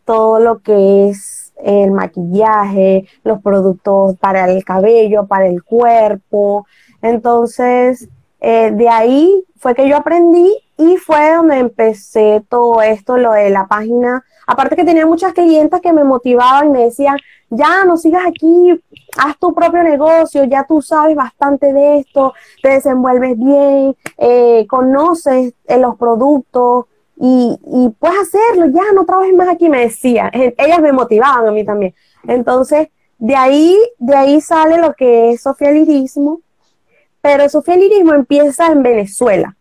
todo 0.05 0.39
lo 0.39 0.59
que 0.59 1.09
es 1.09 1.53
el 1.63 1.91
maquillaje, 1.91 3.07
los 3.23 3.41
productos 3.41 4.17
para 4.17 4.49
el 4.49 4.63
cabello, 4.63 5.27
para 5.27 5.47
el 5.47 5.63
cuerpo. 5.63 6.65
Entonces, 7.01 8.09
eh, 8.39 8.71
de 8.71 8.89
ahí 8.89 9.43
fue 9.57 9.75
que 9.75 9.87
yo 9.87 9.97
aprendí 9.97 10.55
y 10.81 10.97
fue 10.97 11.35
donde 11.35 11.59
empecé 11.59 12.43
todo 12.49 12.81
esto, 12.81 13.15
lo 13.15 13.33
de 13.33 13.51
la 13.51 13.67
página. 13.67 14.25
Aparte 14.47 14.75
que 14.75 14.83
tenía 14.83 15.05
muchas 15.05 15.31
clientas 15.33 15.79
que 15.79 15.93
me 15.93 16.03
motivaban 16.03 16.69
y 16.69 16.71
me 16.71 16.83
decían, 16.85 17.17
ya 17.51 17.85
no 17.85 17.97
sigas 17.97 18.23
aquí, 18.25 18.81
haz 19.19 19.37
tu 19.37 19.53
propio 19.53 19.83
negocio, 19.83 20.43
ya 20.45 20.65
tú 20.67 20.81
sabes 20.81 21.15
bastante 21.15 21.71
de 21.71 21.99
esto, 21.99 22.33
te 22.63 22.69
desenvuelves 22.69 23.37
bien, 23.37 23.95
eh, 24.17 24.65
conoces 24.67 25.53
eh, 25.67 25.77
los 25.77 25.97
productos 25.97 26.85
y, 27.15 27.59
y, 27.63 27.89
puedes 27.99 28.17
hacerlo, 28.17 28.65
ya 28.73 28.91
no 28.95 29.05
trabajes 29.05 29.35
más 29.35 29.49
aquí, 29.49 29.69
me 29.69 29.81
decían. 29.81 30.31
Ellas 30.33 30.81
me 30.81 30.91
motivaban 30.91 31.47
a 31.47 31.51
mí 31.51 31.63
también. 31.63 31.93
Entonces, 32.27 32.87
de 33.19 33.35
ahí, 33.35 33.77
de 33.99 34.15
ahí 34.15 34.41
sale 34.41 34.79
lo 34.79 34.93
que 34.93 35.29
es 35.31 35.43
socialirismo, 35.43 36.41
pero 37.21 37.43
el 37.43 37.51
socialirismo 37.51 38.13
empieza 38.13 38.65
en 38.71 38.81
Venezuela 38.81 39.55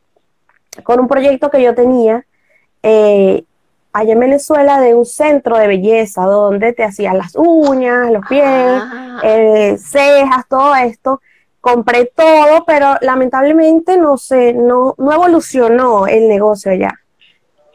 con 0.83 1.01
un 1.01 1.09
proyecto 1.09 1.51
que 1.51 1.63
yo 1.63 1.75
tenía 1.75 2.25
eh, 2.83 3.45
allá 3.93 4.13
en 4.13 4.21
Venezuela 4.21 4.81
de 4.81 4.95
un 4.95 5.05
centro 5.05 5.59
de 5.59 5.67
belleza 5.67 6.23
donde 6.23 6.73
te 6.73 6.85
hacían 6.85 7.19
las 7.19 7.35
uñas, 7.37 8.11
los 8.11 8.27
pies, 8.27 8.45
ah. 8.47 9.21
eh, 9.23 9.77
cejas, 9.79 10.47
todo 10.49 10.75
esto. 10.77 11.21
Compré 11.61 12.07
todo, 12.07 12.65
pero 12.67 12.97
lamentablemente 13.03 13.99
no 13.99 14.17
sé, 14.17 14.55
no, 14.55 14.95
no 14.97 15.13
evolucionó 15.13 16.07
el 16.07 16.27
negocio 16.29 16.73
ya. 16.73 16.95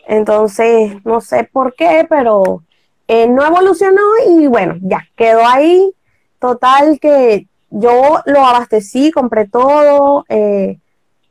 Entonces, 0.07 1.05
no 1.05 1.21
sé 1.21 1.43
por 1.51 1.75
qué, 1.75 2.05
pero 2.09 2.63
eh, 3.07 3.27
no 3.27 3.45
evolucionó 3.45 4.01
y 4.27 4.47
bueno, 4.47 4.75
ya 4.81 5.07
quedó 5.15 5.45
ahí. 5.45 5.91
Total 6.39 6.99
que 6.99 7.47
yo 7.69 8.21
lo 8.25 8.45
abastecí, 8.45 9.11
compré 9.11 9.47
todo, 9.47 10.25
eh, 10.29 10.79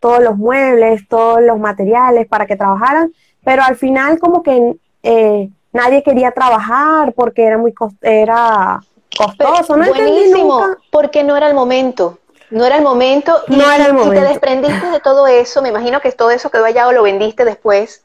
todos 0.04 0.22
los 0.22 0.36
muebles, 0.36 1.08
todos 1.08 1.40
los 1.40 1.58
materiales 1.58 2.28
para 2.28 2.44
que 2.44 2.56
trabajaran, 2.56 3.10
pero 3.42 3.62
al 3.62 3.74
final 3.74 4.18
como 4.18 4.42
que 4.42 4.76
eh, 5.02 5.48
nadie 5.72 6.02
quería 6.02 6.30
trabajar 6.30 7.14
porque 7.14 7.42
era 7.42 7.56
muy 7.56 7.72
era 8.02 8.82
costoso, 9.16 9.78
no 9.78 9.88
buenísimo, 9.88 10.60
porque 10.90 11.24
no 11.24 11.38
era 11.38 11.48
el 11.48 11.54
momento. 11.54 12.18
No 12.50 12.66
era 12.66 12.76
el 12.76 12.82
momento. 12.82 13.34
Y, 13.48 13.56
no 13.56 13.72
era 13.72 13.86
el 13.86 13.94
momento. 13.94 14.20
te 14.20 14.28
desprendiste 14.28 14.90
de 14.90 15.00
todo 15.00 15.26
eso, 15.26 15.62
me 15.62 15.70
imagino 15.70 16.02
que 16.02 16.12
todo 16.12 16.30
eso 16.30 16.50
quedó 16.50 16.66
allá 16.66 16.86
o 16.86 16.92
lo 16.92 17.02
vendiste 17.02 17.46
después. 17.46 18.04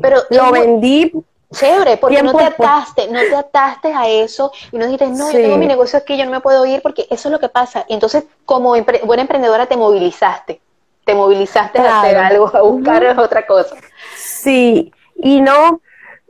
Pero 0.00 0.18
lo 0.30 0.52
vendí 0.52 1.12
Chévere, 1.52 1.96
porque 1.96 2.22
no 2.22 2.32
te 2.32 2.44
ataste, 2.44 3.08
no 3.08 3.18
te 3.18 3.34
ataste 3.34 3.92
a 3.92 4.08
eso 4.08 4.52
y 4.70 4.78
no 4.78 4.84
dijiste, 4.84 5.08
no, 5.08 5.32
yo 5.32 5.38
tengo 5.40 5.56
mi 5.56 5.66
negocio 5.66 5.98
aquí, 5.98 6.16
yo 6.16 6.24
no 6.24 6.30
me 6.30 6.38
puedo 6.38 6.64
ir 6.64 6.80
porque 6.80 7.08
eso 7.10 7.26
es 7.26 7.32
lo 7.32 7.40
que 7.40 7.48
pasa. 7.48 7.84
Y 7.88 7.94
entonces, 7.94 8.22
como 8.44 8.72
buena 9.02 9.22
emprendedora, 9.22 9.66
te 9.66 9.76
movilizaste 9.76 10.60
te 11.10 11.16
movilizaste 11.16 11.80
a 11.80 12.02
hacer 12.02 12.16
algo, 12.16 12.54
a 12.54 12.62
buscar 12.62 13.18
otra 13.18 13.44
cosa. 13.44 13.74
Sí, 14.16 14.92
y 15.16 15.40
no, 15.40 15.80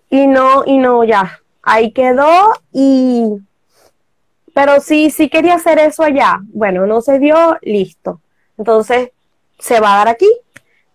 y 0.08 0.26
no, 0.26 0.64
y 0.64 0.78
no, 0.78 1.04
ya, 1.04 1.38
ahí 1.62 1.92
quedó 1.92 2.54
y, 2.72 3.26
pero 4.54 4.80
sí, 4.80 5.10
sí 5.10 5.28
quería 5.28 5.56
hacer 5.56 5.78
eso 5.78 6.02
allá. 6.02 6.40
Bueno, 6.44 6.86
no 6.86 7.02
se 7.02 7.18
dio, 7.18 7.58
listo. 7.60 8.20
Entonces, 8.56 9.10
se 9.58 9.80
va 9.80 9.94
a 9.94 9.98
dar 9.98 10.08
aquí. 10.08 10.30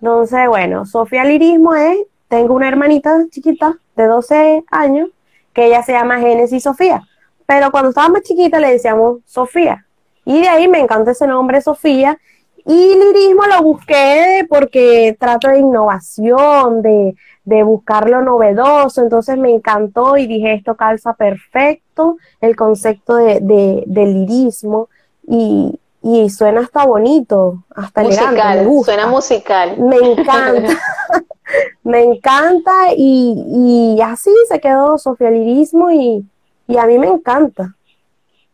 Entonces, 0.01 0.47
bueno, 0.47 0.85
Sofía 0.85 1.23
Lirismo 1.23 1.75
es, 1.75 1.99
tengo 2.27 2.55
una 2.55 2.67
hermanita 2.67 3.15
chiquita 3.29 3.77
de 3.95 4.07
12 4.07 4.63
años 4.71 5.09
que 5.53 5.67
ella 5.67 5.83
se 5.83 5.91
llama 5.91 6.19
Génesis 6.19 6.63
Sofía, 6.63 7.03
pero 7.45 7.69
cuando 7.71 7.89
estaba 7.89 8.09
más 8.09 8.23
chiquita 8.23 8.59
le 8.59 8.71
decíamos 8.71 9.19
Sofía. 9.25 9.85
Y 10.25 10.41
de 10.41 10.49
ahí 10.49 10.67
me 10.67 10.79
encanta 10.79 11.11
ese 11.11 11.27
nombre 11.27 11.61
Sofía. 11.61 12.17
Y 12.65 12.95
lirismo 12.95 13.43
lo 13.45 13.61
busqué 13.61 14.45
porque 14.49 15.15
trato 15.19 15.49
de 15.49 15.59
innovación, 15.59 16.81
de, 16.81 17.15
de 17.43 17.63
buscar 17.63 18.09
lo 18.09 18.21
novedoso, 18.21 19.01
entonces 19.01 19.37
me 19.37 19.51
encantó 19.51 20.17
y 20.17 20.25
dije 20.25 20.53
esto 20.53 20.75
calza 20.75 21.13
perfecto 21.13 22.17
el 22.41 22.55
concepto 22.55 23.15
de, 23.15 23.39
de, 23.39 23.83
del 23.85 24.25
lirismo 24.25 24.89
y, 25.27 25.79
y 26.01 26.29
suena 26.29 26.61
hasta 26.61 26.85
bonito, 26.85 27.63
hasta 27.75 28.03
musical, 28.03 28.67
Suena 28.83 29.07
musical. 29.07 29.77
Me 29.79 29.97
encanta. 29.97 30.77
me 31.83 32.03
encanta 32.03 32.93
y, 32.95 33.95
y, 33.97 34.01
así 34.01 34.31
se 34.47 34.59
quedó 34.59 34.97
Sofía 34.97 35.31
Lirismo 35.31 35.89
y, 35.91 36.23
y, 36.67 36.77
a 36.77 36.85
mí 36.85 36.99
me 36.99 37.07
encanta. 37.07 37.75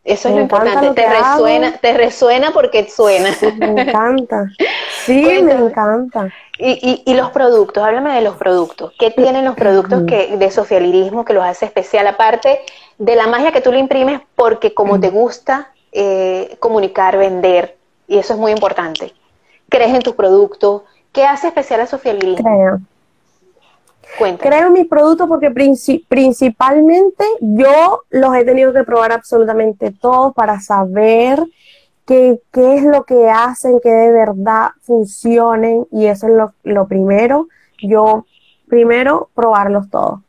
Eso 0.04 0.28
es 0.28 0.34
lo 0.34 0.40
importante, 0.40 0.90
te 1.00 1.08
resuena, 1.08 1.76
te 1.76 1.92
resuena 1.92 2.50
porque 2.50 2.88
suena. 2.88 3.30
me 3.58 3.82
encanta. 3.82 4.46
Sí, 5.04 5.42
me 5.42 5.52
encanta. 5.52 6.32
Y, 6.64 7.02
y, 7.04 7.14
los 7.14 7.30
productos, 7.30 7.82
háblame 7.82 8.14
de 8.14 8.20
los 8.20 8.36
productos. 8.36 8.92
¿Qué 8.96 9.10
tienen 9.10 9.44
los 9.44 9.56
productos 9.56 10.04
que, 10.06 10.36
de 10.36 10.50
Sofía 10.52 10.78
Lirismo 10.78 11.24
que 11.24 11.32
los 11.32 11.42
hace 11.42 11.64
especial? 11.64 12.06
Aparte 12.06 12.60
de 12.98 13.16
la 13.16 13.26
magia 13.26 13.50
que 13.50 13.60
tú 13.60 13.72
le 13.72 13.80
imprimes 13.80 14.20
porque 14.36 14.72
como 14.72 15.00
te 15.00 15.10
gusta, 15.10 15.72
eh, 15.90 16.56
comunicar, 16.60 17.18
vender, 17.18 17.76
y 18.06 18.18
eso 18.18 18.34
es 18.34 18.38
muy 18.38 18.52
importante. 18.52 19.12
¿Crees 19.70 19.92
en 19.92 20.02
tus 20.02 20.14
productos? 20.14 20.82
¿Qué 21.10 21.24
hace 21.24 21.48
especial 21.48 21.80
a 21.80 21.86
Sofía 21.86 22.12
Lirismo? 22.12 22.78
Creo. 24.18 24.38
Creo 24.38 24.70
mis 24.70 24.86
productos 24.86 25.28
porque 25.28 25.50
principalmente 25.50 27.24
yo 27.40 28.02
los 28.10 28.34
he 28.34 28.44
tenido 28.44 28.72
que 28.72 28.84
probar 28.84 29.12
absolutamente 29.12 29.90
todos 29.90 30.34
para 30.34 30.60
saber 30.60 31.42
qué, 32.06 32.40
qué, 32.52 32.76
es 32.76 32.84
lo 32.84 33.04
que 33.04 33.30
hacen, 33.30 33.80
que 33.80 33.90
de 33.90 34.12
verdad 34.12 34.70
funcionen 34.82 35.86
y 35.90 36.06
eso 36.06 36.26
es 36.26 36.34
lo, 36.34 36.52
lo 36.62 36.86
primero. 36.86 37.48
Yo 37.82 38.26
primero 38.68 39.30
probarlos 39.34 39.90
todos. 39.90 40.20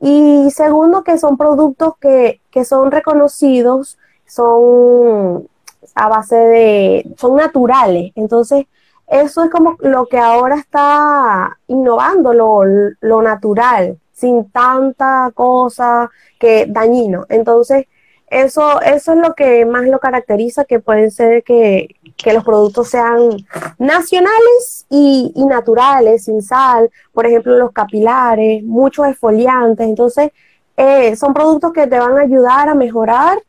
Y 0.00 0.50
segundo, 0.50 1.04
que 1.04 1.18
son 1.18 1.36
productos 1.36 1.94
que, 2.00 2.40
que 2.50 2.64
son 2.64 2.90
reconocidos 2.90 3.98
son 4.26 5.48
a 5.94 6.08
base 6.08 6.36
de, 6.36 7.14
son 7.18 7.36
naturales. 7.36 8.12
Entonces, 8.14 8.66
eso 9.10 9.42
es 9.42 9.50
como 9.50 9.76
lo 9.80 10.06
que 10.06 10.18
ahora 10.18 10.54
está 10.56 11.58
innovando, 11.66 12.32
lo, 12.32 12.62
lo 13.00 13.22
natural, 13.22 13.98
sin 14.12 14.50
tanta 14.50 15.32
cosa 15.34 16.08
que 16.38 16.66
dañino. 16.68 17.26
Entonces, 17.28 17.86
eso, 18.28 18.80
eso 18.80 19.12
es 19.12 19.18
lo 19.18 19.34
que 19.34 19.66
más 19.66 19.82
lo 19.86 19.98
caracteriza, 19.98 20.64
que 20.64 20.78
pueden 20.78 21.10
ser 21.10 21.42
que, 21.42 21.96
que 22.16 22.32
los 22.32 22.44
productos 22.44 22.88
sean 22.88 23.30
nacionales 23.78 24.86
y, 24.88 25.32
naturales, 25.36 26.24
sin 26.26 26.40
sal, 26.40 26.88
por 27.12 27.26
ejemplo, 27.26 27.58
los 27.58 27.72
capilares, 27.72 28.62
muchos 28.62 29.08
esfoliantes. 29.08 29.88
Entonces, 29.88 30.30
eh, 30.76 31.16
son 31.16 31.34
productos 31.34 31.72
que 31.72 31.88
te 31.88 31.98
van 31.98 32.16
a 32.16 32.22
ayudar 32.22 32.68
a 32.68 32.74
mejorar 32.74 33.40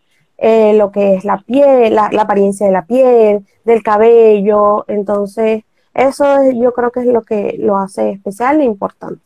eh, 0.43 0.73
lo 0.73 0.91
que 0.91 1.13
es 1.13 1.23
la 1.23 1.38
piel, 1.38 1.93
la, 1.93 2.10
apariencia 2.17 2.65
de 2.65 2.71
la 2.71 2.84
piel, 2.84 3.45
del 3.63 3.84
cabello. 3.84 4.86
Entonces, 4.88 5.63
eso 5.93 6.25
yo 6.51 6.73
creo 6.73 6.89
que 6.89 7.01
es 7.01 7.06
lo 7.06 7.21
que 7.21 7.58
lo 7.60 7.77
hace 7.77 8.10
especial 8.10 8.60
e 8.60 8.63
importante. 8.63 9.21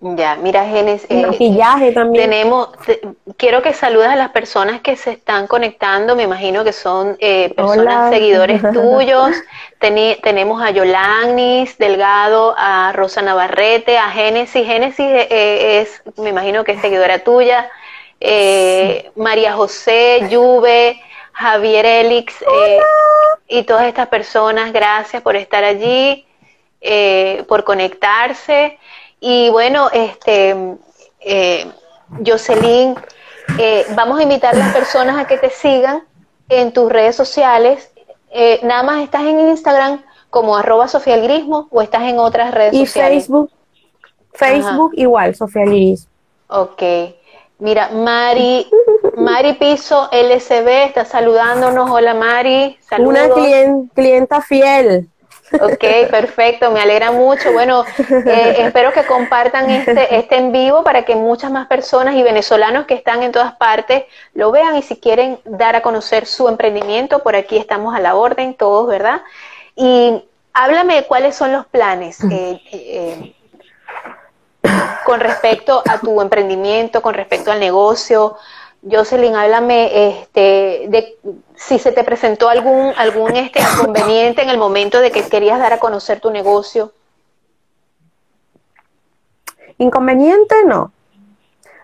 Ya, 0.00 0.36
mira, 0.36 0.64
Genes, 0.64 1.04
eh, 1.08 1.26
maquillaje 1.26 1.90
también. 1.90 2.30
Tenemos, 2.30 2.68
quiero 3.36 3.60
que 3.62 3.72
saludes 3.72 4.08
a 4.08 4.16
las 4.16 4.30
personas 4.30 4.80
que 4.82 4.94
se 4.94 5.12
están 5.12 5.48
conectando. 5.48 6.14
Me 6.14 6.22
imagino 6.22 6.62
que 6.62 6.72
son 6.72 7.16
eh, 7.18 7.52
personas 7.56 8.10
seguidores 8.10 8.62
tuyos. 8.72 9.34
tenemos 9.80 10.62
a 10.62 10.70
Yolanis 10.70 11.76
Delgado, 11.76 12.54
a 12.56 12.92
Rosa 12.92 13.20
Navarrete, 13.20 13.98
a 13.98 14.10
Génesis. 14.10 14.64
Génesis 14.64 15.08
es, 15.28 16.02
me 16.18 16.30
imagino 16.30 16.62
que 16.62 16.72
es 16.72 16.80
seguidora 16.80 17.18
tuya 17.18 17.68
eh, 18.24 19.10
María 19.16 19.54
José, 19.54 20.28
Juve, 20.30 21.00
Javier 21.32 21.84
Elix 21.84 22.40
eh, 22.42 22.78
y 23.48 23.64
todas 23.64 23.86
estas 23.86 24.06
personas, 24.06 24.72
gracias 24.72 25.22
por 25.22 25.34
estar 25.34 25.64
allí, 25.64 26.24
eh, 26.80 27.44
por 27.48 27.64
conectarse. 27.64 28.78
Y 29.18 29.50
bueno, 29.50 29.90
este, 29.92 30.54
eh, 31.20 31.66
Jocelyn, 32.24 32.94
vamos 33.96 34.20
a 34.20 34.22
invitar 34.22 34.54
a 34.54 34.58
las 34.58 34.72
personas 34.72 35.18
a 35.18 35.26
que 35.26 35.38
te 35.38 35.50
sigan 35.50 36.04
en 36.48 36.72
tus 36.72 36.90
redes 36.92 37.16
sociales. 37.16 37.90
nada 38.62 38.82
más 38.84 39.02
estás 39.02 39.22
en 39.22 39.48
Instagram 39.48 40.02
como 40.30 40.56
arroba 40.56 40.86
Sofía 40.86 41.18
Grismo 41.18 41.66
o 41.70 41.82
estás 41.82 42.02
en 42.02 42.18
otras 42.18 42.52
redes 42.54 42.74
y 42.74 42.86
sociales. 42.86 43.16
Y 43.16 43.20
Facebook, 43.20 43.50
Facebook 44.32 44.92
igual, 44.94 45.34
Sofía 45.34 45.64
Grismo. 45.64 46.08
Ok. 46.48 46.82
Mira, 47.62 47.90
Mari, 47.90 48.68
Mari 49.16 49.52
Piso 49.52 50.08
LCB 50.10 50.86
está 50.86 51.04
saludándonos. 51.04 51.88
Hola 51.88 52.12
Mari, 52.12 52.76
saludos. 52.80 53.36
Una 53.36 53.88
clienta 53.94 54.40
fiel. 54.40 55.08
Ok, 55.60 56.10
perfecto, 56.10 56.72
me 56.72 56.80
alegra 56.80 57.12
mucho. 57.12 57.52
Bueno, 57.52 57.84
eh, 58.26 58.56
espero 58.58 58.92
que 58.92 59.04
compartan 59.04 59.70
este, 59.70 60.16
este 60.16 60.38
en 60.38 60.50
vivo 60.50 60.82
para 60.82 61.04
que 61.04 61.14
muchas 61.14 61.52
más 61.52 61.68
personas 61.68 62.16
y 62.16 62.24
venezolanos 62.24 62.86
que 62.86 62.94
están 62.94 63.22
en 63.22 63.30
todas 63.30 63.54
partes 63.54 64.06
lo 64.34 64.50
vean 64.50 64.74
y 64.76 64.82
si 64.82 64.96
quieren 64.96 65.38
dar 65.44 65.76
a 65.76 65.82
conocer 65.82 66.26
su 66.26 66.48
emprendimiento, 66.48 67.22
por 67.22 67.36
aquí 67.36 67.58
estamos 67.58 67.94
a 67.94 68.00
la 68.00 68.16
orden, 68.16 68.54
todos, 68.54 68.88
¿verdad? 68.88 69.22
Y 69.76 70.20
háblame 70.52 70.96
de 70.96 71.04
cuáles 71.04 71.36
son 71.36 71.52
los 71.52 71.64
planes. 71.66 72.24
Eh, 72.24 72.60
eh, 72.72 73.34
con 75.04 75.20
respecto 75.20 75.82
a 75.88 75.98
tu 75.98 76.20
emprendimiento, 76.20 77.02
con 77.02 77.14
respecto 77.14 77.50
al 77.52 77.60
negocio. 77.60 78.36
Jocelyn, 78.88 79.36
háblame 79.36 80.08
este, 80.08 80.86
de 80.88 81.16
si 81.54 81.78
se 81.78 81.92
te 81.92 82.02
presentó 82.02 82.48
algún, 82.48 82.92
algún 82.96 83.36
este 83.36 83.60
inconveniente 83.60 84.42
en 84.42 84.48
el 84.48 84.58
momento 84.58 85.00
de 85.00 85.10
que 85.10 85.22
querías 85.22 85.60
dar 85.60 85.72
a 85.72 85.78
conocer 85.78 86.20
tu 86.20 86.30
negocio. 86.30 86.92
Inconveniente 89.78 90.56
no. 90.66 90.92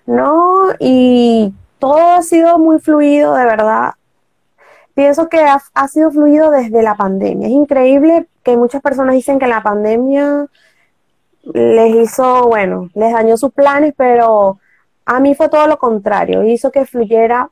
No, 0.07 0.73
y 0.79 1.53
todo 1.79 2.15
ha 2.15 2.23
sido 2.23 2.59
muy 2.59 2.81
fluido, 2.81 3.35
de 3.35 3.45
verdad. 3.45 3.95
Pienso 4.95 5.29
que 5.29 5.41
ha, 5.41 5.63
ha 5.75 5.89
sido 5.89 6.11
fluido 6.11 6.51
desde 6.51 6.83
la 6.83 6.97
pandemia. 6.97 7.47
Es 7.47 7.53
increíble 7.53 8.27
que 8.43 8.57
muchas 8.57 8.83
personas 8.83 9.15
dicen 9.15 9.39
que 9.39 9.47
la 9.47 9.63
pandemia 9.63 10.47
les 11.55 11.95
hizo, 11.95 12.49
bueno, 12.49 12.91
les 12.95 13.13
dañó 13.13 13.37
sus 13.37 13.53
planes, 13.53 13.95
pero 13.97 14.59
a 15.05 15.21
mí 15.21 15.35
fue 15.35 15.49
todo 15.49 15.67
lo 15.67 15.79
contrario, 15.79 16.45
hizo 16.45 16.71
que 16.71 16.85
fluyera 16.85 17.51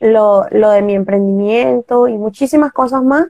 lo, 0.00 0.46
lo 0.50 0.70
de 0.70 0.82
mi 0.82 0.94
emprendimiento 0.94 2.08
y 2.08 2.16
muchísimas 2.16 2.72
cosas 2.72 3.02
más. 3.02 3.26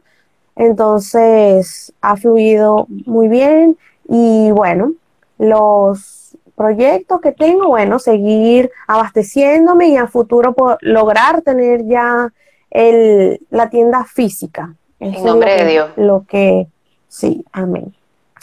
Entonces 0.57 1.93
ha 2.01 2.17
fluido 2.17 2.87
muy 2.89 3.29
bien 3.29 3.79
y 4.09 4.51
bueno, 4.51 4.93
los 5.39 6.37
proyectos 6.55 7.21
que 7.23 7.33
tengo, 7.33 7.69
bueno, 7.69 7.99
seguir 7.99 8.71
abasteciéndome 8.87 9.89
y 9.89 9.97
a 9.97 10.07
futuro 10.07 10.53
por 10.53 10.77
lograr 10.83 11.41
tener 11.41 11.87
ya 11.87 12.31
el, 12.71 13.41
la 13.49 13.71
tienda 13.71 14.05
física. 14.05 14.75
en 14.99 15.25
nombre 15.25 15.57
de 15.57 15.71
Dios. 15.71 15.91
Lo 15.97 16.25
que, 16.29 16.67
sí, 17.09 17.45
amén. 17.53 17.95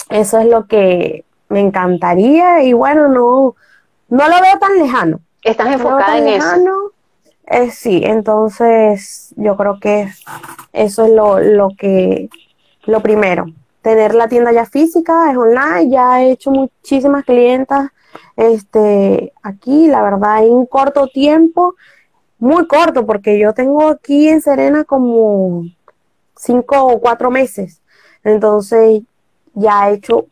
Eso 0.09 0.39
es 0.39 0.47
lo 0.47 0.65
que 0.65 1.25
me 1.49 1.59
encantaría 1.59 2.63
y 2.63 2.73
bueno, 2.73 3.07
no, 3.07 3.55
no 4.09 4.27
lo 4.27 4.41
veo 4.41 4.59
tan 4.59 4.77
lejano. 4.77 5.19
¿Estás 5.43 5.67
enfocada 5.67 6.17
en 6.17 6.27
eso? 6.27 6.93
Eh, 7.45 7.71
sí, 7.71 8.01
entonces 8.03 9.33
yo 9.37 9.55
creo 9.55 9.79
que 9.79 10.09
eso 10.73 11.05
es 11.05 11.11
lo, 11.11 11.39
lo 11.39 11.69
que, 11.77 12.29
lo 12.85 13.01
primero. 13.01 13.45
Tener 13.81 14.13
la 14.15 14.27
tienda 14.27 14.51
ya 14.51 14.65
física, 14.65 15.31
es 15.31 15.37
online, 15.37 15.89
ya 15.89 16.21
he 16.21 16.31
hecho 16.31 16.51
muchísimas 16.51 17.23
clientas 17.23 17.91
este, 18.35 19.33
aquí, 19.41 19.87
la 19.87 20.01
verdad, 20.01 20.43
en 20.43 20.65
corto 20.65 21.07
tiempo, 21.07 21.75
muy 22.39 22.67
corto, 22.67 23.05
porque 23.05 23.39
yo 23.39 23.53
tengo 23.53 23.87
aquí 23.87 24.29
en 24.29 24.41
Serena 24.41 24.83
como 24.83 25.65
cinco 26.35 26.85
o 26.85 26.99
cuatro 26.99 27.31
meses. 27.31 27.81
Entonces, 28.23 29.01
ya 29.53 29.89
he 29.89 29.95
hecho 29.95 30.27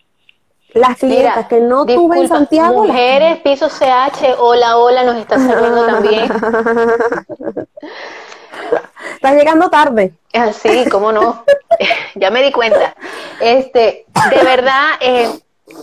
las 0.75 0.97
clientas 0.97 1.47
que 1.47 1.61
no 1.61 1.85
tuve 1.85 2.19
en 2.19 2.27
Santiago. 2.27 2.83
Mujeres, 2.85 3.39
piso 3.39 3.69
CH, 3.69 4.35
hola, 4.37 4.77
hola, 4.77 5.03
nos 5.05 5.15
está 5.15 5.37
saliendo 5.37 5.85
también. 5.85 6.29
Estás 9.15 9.35
llegando 9.35 9.69
tarde. 9.69 10.13
Sí, 10.53 10.83
cómo 10.91 11.13
no. 11.13 11.45
ya 12.15 12.29
me 12.29 12.43
di 12.43 12.51
cuenta. 12.51 12.93
Este, 13.39 14.05
de 14.29 14.43
verdad, 14.43 14.89
eh, 14.99 15.29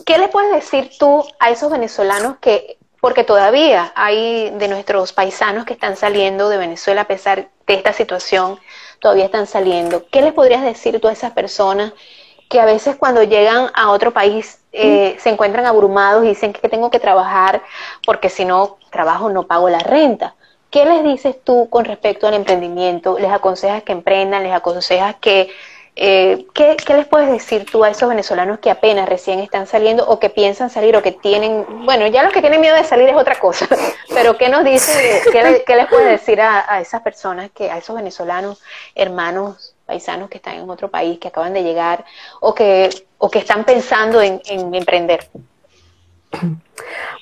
¿qué 0.04 0.18
le 0.18 0.28
puedes 0.28 0.52
decir 0.52 0.90
tú 0.98 1.24
a 1.40 1.48
esos 1.48 1.72
venezolanos 1.72 2.36
que, 2.38 2.76
porque 3.00 3.24
todavía 3.24 3.92
hay 3.96 4.50
de 4.50 4.68
nuestros 4.68 5.14
paisanos 5.14 5.64
que 5.64 5.72
están 5.72 5.96
saliendo 5.96 6.50
de 6.50 6.58
Venezuela 6.58 7.00
a 7.02 7.08
pesar 7.08 7.48
de 7.66 7.74
esta 7.74 7.94
situación, 7.94 8.60
todavía 9.00 9.24
están 9.24 9.46
saliendo? 9.46 10.04
¿Qué 10.10 10.20
les 10.20 10.34
podrías 10.34 10.62
decir 10.62 11.00
tú 11.00 11.08
a 11.08 11.12
esas 11.12 11.32
personas 11.32 11.94
que 12.50 12.60
a 12.60 12.66
veces 12.66 12.96
cuando 12.96 13.22
llegan 13.22 13.70
a 13.72 13.90
otro 13.90 14.12
país 14.12 14.58
eh, 14.72 15.16
se 15.18 15.30
encuentran 15.30 15.66
abrumados 15.66 16.24
y 16.24 16.28
dicen 16.28 16.52
que 16.52 16.68
tengo 16.68 16.90
que 16.90 16.98
trabajar 16.98 17.62
porque 18.04 18.28
si 18.28 18.44
no 18.44 18.78
trabajo 18.90 19.30
no 19.30 19.46
pago 19.46 19.68
la 19.68 19.80
renta? 19.80 20.34
¿Qué 20.70 20.84
les 20.86 21.04
dices 21.04 21.36
tú 21.44 21.68
con 21.68 21.84
respecto 21.84 22.26
al 22.26 22.34
emprendimiento? 22.34 23.18
¿Les 23.18 23.30
aconsejas 23.30 23.82
que 23.82 23.92
emprendan? 23.92 24.42
¿Les 24.42 24.52
aconsejas 24.52 25.16
que 25.16 25.50
eh, 25.94 26.46
¿qué, 26.54 26.76
les 26.88 27.06
puedes 27.06 27.30
decir 27.30 27.66
tú 27.70 27.84
a 27.84 27.90
esos 27.90 28.08
venezolanos 28.08 28.60
que 28.60 28.70
apenas 28.70 29.06
recién 29.06 29.40
están 29.40 29.66
saliendo 29.66 30.06
o 30.08 30.18
que 30.18 30.30
piensan 30.30 30.70
salir 30.70 30.96
o 30.96 31.02
que 31.02 31.12
tienen, 31.12 31.84
bueno, 31.84 32.06
ya 32.06 32.22
los 32.22 32.32
que 32.32 32.40
tienen 32.40 32.62
miedo 32.62 32.76
de 32.76 32.84
salir 32.84 33.10
es 33.10 33.16
otra 33.16 33.38
cosa, 33.38 33.68
pero 34.08 34.38
¿qué 34.38 34.48
nos 34.48 34.64
dice, 34.64 35.20
qué, 35.30 35.76
les 35.76 35.86
puedes 35.88 36.06
decir 36.06 36.40
a, 36.40 36.80
esas 36.80 37.02
personas, 37.02 37.50
que 37.50 37.70
a 37.70 37.76
esos 37.76 37.94
venezolanos, 37.94 38.62
hermanos, 38.94 39.71
paisanos 39.92 40.30
que 40.30 40.38
están 40.38 40.56
en 40.56 40.70
otro 40.70 40.90
país, 40.90 41.18
que 41.18 41.28
acaban 41.28 41.52
de 41.52 41.62
llegar 41.62 42.06
o 42.40 42.54
que, 42.54 42.88
o 43.18 43.28
que 43.28 43.40
están 43.40 43.64
pensando 43.64 44.22
en, 44.22 44.40
emprender? 44.48 45.28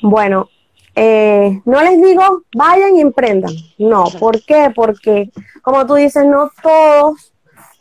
Bueno, 0.01 0.49
eh, 0.95 1.61
no 1.65 1.83
les 1.83 2.01
digo 2.01 2.43
vayan 2.55 2.95
y 2.95 3.01
emprendan, 3.01 3.53
no, 3.79 4.05
¿por 4.21 4.41
qué? 4.45 4.71
Porque 4.73 5.31
como 5.63 5.85
tú 5.85 5.95
dices, 5.95 6.25
no 6.25 6.49
todos 6.63 7.33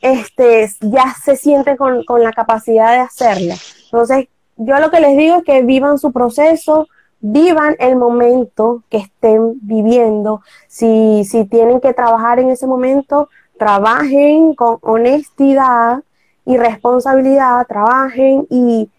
este, 0.02 0.68
ya 0.82 1.14
se 1.24 1.36
siente 1.36 1.78
con, 1.78 2.04
la 2.20 2.32
capacidad 2.32 2.94
de 2.94 3.00
hacerlo. 3.00 3.54
Entonces, 3.86 4.28
yo 4.58 4.80
lo 4.80 4.90
que 4.90 5.02
les 5.02 5.16
digo 5.16 5.38
es 5.38 5.44
que 5.44 5.62
vivan 5.62 6.00
su 6.00 6.12
proceso, 6.12 6.88
vivan 7.20 7.76
el 7.78 7.96
momento 7.96 8.82
que 8.90 8.98
estén 8.98 9.60
viviendo. 9.62 10.42
Si, 10.68 11.26
si 11.26 11.46
tienen 11.46 11.80
que 11.80 11.94
trabajar 11.94 12.40
en 12.40 12.50
ese 12.50 12.66
momento, 12.66 13.30
trabajen 13.60 14.56
con 14.56 14.80
honestidad 14.82 16.00
y 16.46 16.58
responsabilidad, 16.58 17.68
trabajen 17.68 18.48
y, 18.50 18.90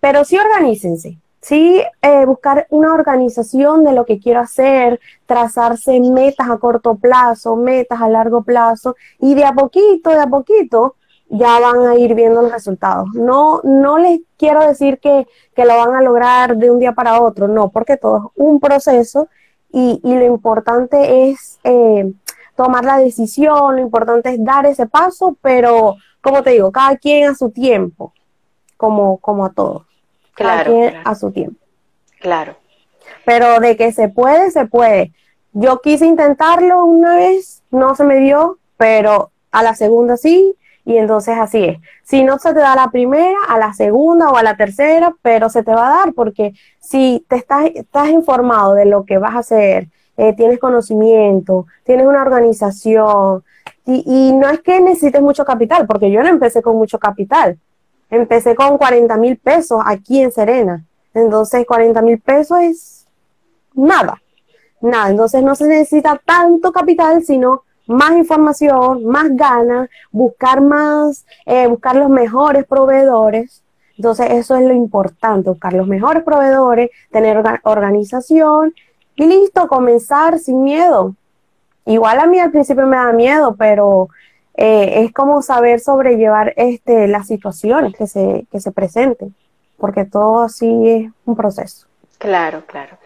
pero 0.00 0.24
sí 0.24 0.36
organícense 0.36 1.18
sí 1.46 1.80
eh, 2.02 2.24
buscar 2.24 2.66
una 2.70 2.92
organización 2.92 3.84
de 3.84 3.92
lo 3.92 4.04
que 4.04 4.18
quiero 4.18 4.40
hacer, 4.40 4.98
trazarse 5.26 6.00
metas 6.00 6.50
a 6.50 6.58
corto 6.58 6.96
plazo, 6.96 7.54
metas 7.54 8.00
a 8.00 8.08
largo 8.08 8.42
plazo 8.42 8.96
y 9.20 9.36
de 9.36 9.44
a 9.44 9.52
poquito, 9.52 10.10
de 10.10 10.18
a 10.18 10.26
poquito 10.26 10.96
ya 11.28 11.60
van 11.60 11.86
a 11.86 11.94
ir 11.94 12.16
viendo 12.16 12.42
los 12.42 12.50
resultados. 12.50 13.10
No, 13.14 13.60
no 13.62 13.98
les 13.98 14.22
quiero 14.36 14.66
decir 14.66 14.98
que, 14.98 15.28
lo 15.56 15.76
van 15.76 15.94
a 15.94 16.02
lograr 16.02 16.56
de 16.56 16.68
un 16.68 16.80
día 16.80 16.92
para 16.92 17.20
otro, 17.20 17.46
no, 17.46 17.68
porque 17.68 17.96
todo 17.96 18.16
es 18.16 18.42
un 18.42 18.58
proceso 18.58 19.28
y, 19.72 20.00
lo 20.02 20.24
importante 20.24 21.30
es 21.30 21.60
eh, 21.62 22.12
tomar 22.56 22.84
la 22.84 22.98
decisión, 22.98 23.76
lo 23.76 23.82
importante 23.82 24.30
es 24.30 24.44
dar 24.44 24.66
ese 24.66 24.86
paso, 24.86 25.36
pero 25.40 25.96
como 26.20 26.42
te 26.42 26.50
digo, 26.50 26.72
cada 26.72 26.96
quien 26.96 27.28
a 27.28 27.34
su 27.34 27.50
tiempo, 27.50 28.12
como, 28.76 29.18
como 29.18 29.44
a 29.44 29.52
todos 29.52 29.86
claro, 30.36 30.74
a 31.04 31.14
su 31.14 31.32
tiempo. 31.32 31.58
Claro. 32.20 32.56
Pero 33.24 33.60
de 33.60 33.76
que 33.76 33.92
se 33.92 34.08
puede, 34.08 34.50
se 34.50 34.66
puede. 34.66 35.12
Yo 35.52 35.80
quise 35.80 36.06
intentarlo 36.06 36.84
una 36.84 37.16
vez, 37.16 37.62
no 37.70 37.94
se 37.94 38.04
me 38.04 38.18
dio, 38.18 38.58
pero 38.76 39.30
a 39.50 39.62
la 39.62 39.74
segunda 39.74 40.16
sí, 40.16 40.54
y 40.84 40.98
entonces 40.98 41.36
así 41.38 41.64
es. 41.64 41.78
Si 42.04 42.22
no 42.22 42.38
se 42.38 42.52
te 42.52 42.60
da 42.60 42.76
la 42.76 42.90
primera, 42.90 43.38
a 43.48 43.58
la 43.58 43.72
segunda 43.72 44.28
o 44.28 44.36
a 44.36 44.42
la 44.42 44.56
tercera, 44.56 45.14
pero 45.22 45.48
se 45.48 45.62
te 45.62 45.74
va 45.74 45.88
a 45.88 46.04
dar 46.04 46.14
porque 46.14 46.52
si 46.78 47.24
te 47.28 47.36
estás, 47.36 47.66
estás 47.74 48.08
informado 48.10 48.74
de 48.74 48.84
lo 48.84 49.04
que 49.04 49.18
vas 49.18 49.34
a 49.34 49.38
hacer, 49.38 49.88
eh, 50.16 50.34
tienes 50.34 50.58
conocimiento, 50.58 51.66
tienes 51.84 52.06
una 52.06 52.22
organización, 52.22 53.44
y, 53.84 54.02
y, 54.04 54.32
no 54.32 54.48
es 54.48 54.60
que 54.60 54.80
necesites 54.80 55.22
mucho 55.22 55.44
capital, 55.44 55.86
porque 55.86 56.10
yo 56.10 56.22
no 56.22 56.28
empecé 56.28 56.60
con 56.60 56.76
mucho 56.76 56.98
capital. 56.98 57.58
Empecé 58.10 58.54
con 58.54 58.78
40 58.78 59.16
mil 59.16 59.36
pesos 59.36 59.80
aquí 59.84 60.20
en 60.20 60.32
Serena. 60.32 60.84
Entonces, 61.14 61.64
40 61.66 62.02
mil 62.02 62.20
pesos 62.20 62.58
es 62.60 63.06
nada, 63.74 64.20
nada. 64.80 65.10
Entonces, 65.10 65.42
no 65.42 65.54
se 65.54 65.66
necesita 65.66 66.20
tanto 66.24 66.72
capital, 66.72 67.24
sino 67.24 67.62
más 67.86 68.16
información, 68.16 69.04
más 69.04 69.28
ganas, 69.30 69.88
buscar 70.10 70.60
más, 70.60 71.24
eh, 71.44 71.66
buscar 71.66 71.96
los 71.96 72.10
mejores 72.10 72.64
proveedores. 72.66 73.62
Entonces, 73.96 74.30
eso 74.32 74.56
es 74.56 74.62
lo 74.66 74.74
importante, 74.74 75.48
buscar 75.50 75.72
los 75.72 75.86
mejores 75.86 76.22
proveedores, 76.22 76.90
tener 77.10 77.42
organización 77.62 78.74
y 79.16 79.26
listo, 79.26 79.66
comenzar 79.68 80.38
sin 80.38 80.62
miedo. 80.62 81.14
Igual 81.86 82.18
a 82.18 82.26
mí 82.26 82.38
al 82.38 82.50
principio 82.50 82.86
me 82.86 82.96
da 82.96 83.12
miedo, 83.12 83.56
pero 83.56 84.08
eh, 84.54 85.04
es 85.04 85.12
como 85.12 85.42
saber 85.42 85.80
sobrellevar 85.80 86.52
este, 86.56 87.08
las 87.08 87.26
situaciones 87.26 87.94
que 87.94 88.06
se, 88.06 88.46
que 88.50 88.60
se 88.60 88.72
presenten, 88.72 89.34
porque 89.78 90.04
todo 90.04 90.42
así 90.42 90.88
es 90.88 91.10
un 91.24 91.36
proceso. 91.36 91.86
Claro, 92.18 92.64
claro. 92.66 92.96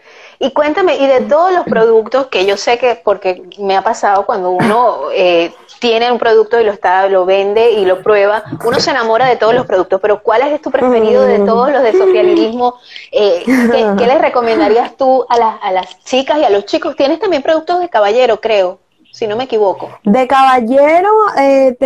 Y 0.43 0.49
cuéntame, 0.49 0.95
y 0.97 1.05
de 1.05 1.21
todos 1.21 1.53
los 1.53 1.65
productos 1.65 2.25
que 2.25 2.47
yo 2.47 2.57
sé 2.57 2.79
que, 2.79 2.95
porque 2.95 3.43
me 3.59 3.77
ha 3.77 3.83
pasado 3.83 4.25
cuando 4.25 4.49
uno 4.49 5.11
eh, 5.13 5.53
tiene 5.77 6.11
un 6.11 6.17
producto 6.17 6.59
y 6.59 6.63
lo 6.63 6.71
está, 6.71 7.07
lo 7.09 7.27
vende 7.27 7.73
y 7.73 7.85
lo 7.85 8.01
prueba, 8.01 8.43
uno 8.65 8.79
se 8.79 8.89
enamora 8.89 9.27
de 9.27 9.35
todos 9.35 9.53
los 9.53 9.67
productos, 9.67 10.01
pero 10.01 10.23
¿cuál 10.23 10.41
es 10.41 10.59
tu 10.59 10.71
preferido 10.71 11.25
de 11.25 11.37
todos 11.39 11.71
los 11.71 11.83
de 11.83 11.91
socialismo? 11.91 12.79
Eh, 13.11 13.43
¿qué, 13.45 14.07
les 14.07 14.19
recomendarías 14.19 14.97
tú 14.97 15.27
a, 15.29 15.57
a 15.57 15.71
las 15.71 16.03
chicas 16.05 16.39
y 16.39 16.43
a 16.43 16.49
los 16.49 16.65
chicos? 16.65 16.95
Tienes 16.95 17.19
también 17.19 17.43
productos 17.43 17.79
de 17.79 17.89
caballero, 17.89 18.41
creo 18.41 18.79
si 19.11 19.27
no 19.27 19.35
me 19.35 19.43
equivoco. 19.43 19.89
De 20.03 20.27
caballero 20.27 21.09
eh, 21.37 21.77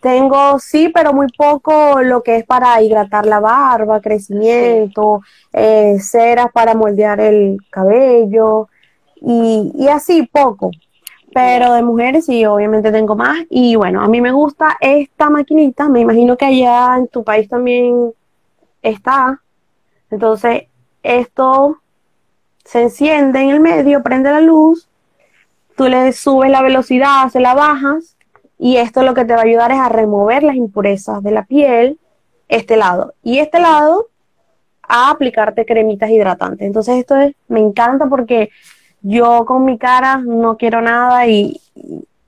tengo 0.00 0.58
sí, 0.58 0.88
pero 0.88 1.12
muy 1.12 1.28
poco 1.28 2.02
lo 2.02 2.22
que 2.22 2.36
es 2.36 2.44
para 2.44 2.80
hidratar 2.82 3.26
la 3.26 3.40
barba, 3.40 4.00
crecimiento, 4.00 5.20
eh, 5.52 5.96
ceras 6.00 6.48
para 6.52 6.74
moldear 6.74 7.20
el 7.20 7.58
cabello 7.70 8.68
y, 9.16 9.72
y 9.76 9.88
así 9.88 10.26
poco. 10.26 10.70
Pero 11.32 11.72
de 11.72 11.82
mujeres 11.82 12.26
sí, 12.26 12.44
obviamente 12.44 12.92
tengo 12.92 13.16
más. 13.16 13.38
Y 13.50 13.74
bueno, 13.74 14.02
a 14.02 14.08
mí 14.08 14.20
me 14.20 14.30
gusta 14.30 14.76
esta 14.80 15.30
maquinita. 15.30 15.88
Me 15.88 16.00
imagino 16.00 16.36
que 16.36 16.44
allá 16.44 16.96
en 16.96 17.08
tu 17.08 17.24
país 17.24 17.48
también 17.48 18.12
está. 18.82 19.40
Entonces, 20.10 20.64
esto 21.02 21.78
se 22.64 22.82
enciende 22.82 23.40
en 23.40 23.50
el 23.50 23.60
medio, 23.60 24.02
prende 24.02 24.30
la 24.30 24.40
luz 24.40 24.88
tú 25.76 25.88
le 25.88 26.12
subes 26.12 26.50
la 26.50 26.62
velocidad, 26.62 27.28
se 27.30 27.40
la 27.40 27.54
bajas 27.54 28.16
y 28.58 28.76
esto 28.76 29.02
lo 29.02 29.14
que 29.14 29.24
te 29.24 29.34
va 29.34 29.40
a 29.40 29.44
ayudar 29.44 29.72
es 29.72 29.78
a 29.78 29.88
remover 29.88 30.42
las 30.42 30.56
impurezas 30.56 31.22
de 31.22 31.32
la 31.32 31.44
piel, 31.44 31.98
este 32.48 32.76
lado. 32.76 33.14
Y 33.22 33.38
este 33.38 33.58
lado 33.58 34.06
a 34.82 35.10
aplicarte 35.10 35.66
cremitas 35.66 36.10
hidratantes. 36.10 36.66
Entonces 36.66 36.96
esto 36.98 37.16
es, 37.16 37.34
me 37.48 37.60
encanta 37.60 38.06
porque 38.06 38.50
yo 39.02 39.44
con 39.44 39.64
mi 39.64 39.78
cara 39.78 40.18
no 40.18 40.56
quiero 40.56 40.80
nada 40.80 41.26
y, 41.26 41.60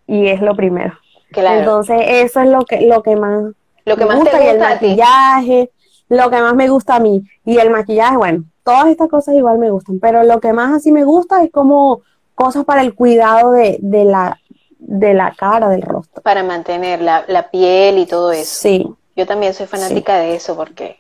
y 0.07 0.29
es 0.29 0.41
lo 0.41 0.55
primero. 0.55 0.95
Entonces 1.35 2.01
eso 2.07 2.41
es 2.41 2.49
lo 2.49 2.65
que, 2.65 2.83
lo 2.83 3.03
que 3.03 3.17
más, 3.17 3.53
lo 3.85 3.97
que 3.97 4.05
me 4.05 4.11
más 4.11 4.21
gusta, 4.21 4.45
y 4.45 4.49
el 4.49 4.59
maquillaje, 4.59 5.71
lo 6.09 6.31
que 6.31 6.41
más 6.41 6.55
me 6.55 6.69
gusta 6.69 6.97
a 6.97 7.01
mí. 7.01 7.23
Y 7.45 7.59
el 7.59 7.71
maquillaje, 7.71 8.17
bueno, 8.17 8.45
todas 8.65 8.89
estas 8.89 9.09
cosas 9.09 9.35
igual 9.35 9.59
me 9.59 9.71
gustan, 9.71 9.99
pero 10.01 10.23
lo 10.25 10.41
que 10.41 10.53
más 10.53 10.75
así 10.75 10.93
me 10.93 11.05
gusta 11.05 11.43
es 11.43 11.51
como 11.51 12.03
cosas 12.37 12.65
para 12.65 12.83
el 12.83 12.95
cuidado 12.95 13.51
de, 13.51 13.79
de, 13.81 14.05
la, 14.05 14.39
de 14.79 15.15
la 15.15 15.35
cara, 15.37 15.69
del 15.69 15.83
rostro. 15.83 16.23
Para 16.23 16.45
mantener 16.45 17.01
la, 17.03 17.25
la 17.27 17.51
piel 17.51 17.99
y 17.99 18.07
todo 18.07 18.31
eso. 18.31 18.55
Sí. 18.55 18.87
Yo 19.17 19.27
también 19.27 19.55
soy 19.55 19.67
fanática 19.67 20.19
de 20.19 20.37
eso 20.37 20.55
porque 20.55 20.99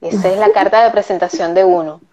esa 0.00 0.28
es 0.28 0.38
la 0.38 0.50
carta 0.52 0.84
de 0.84 0.90
presentación 0.90 1.54
de 1.54 1.64
uno. 1.64 2.00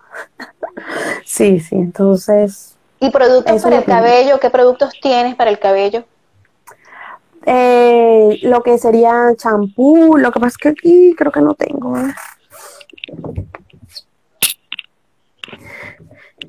Sí, 1.26 1.60
sí, 1.60 1.76
entonces... 1.76 2.76
¿Y 3.00 3.10
productos 3.10 3.62
para 3.62 3.78
el 3.78 3.84
cabello? 3.86 4.40
¿Qué 4.40 4.50
productos 4.50 4.94
tienes 5.02 5.36
para 5.36 5.50
el 5.50 5.60
cabello? 5.60 6.04
Eh, 7.46 8.40
lo 8.44 8.62
que 8.62 8.78
sería 8.78 9.34
champú, 9.38 10.18
lo 10.18 10.32
que 10.32 10.40
pasa 10.40 10.50
es 10.50 10.58
que 10.58 10.70
aquí 10.70 11.16
creo 11.18 11.32
que 11.32 11.42
no 11.42 11.54
tengo. 11.54 11.98
¿eh? 11.98 12.14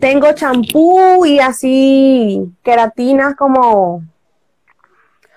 Tengo 0.01 0.33
champú 0.33 1.25
y 1.25 1.39
así 1.39 2.43
queratinas 2.63 3.35
como 3.35 4.03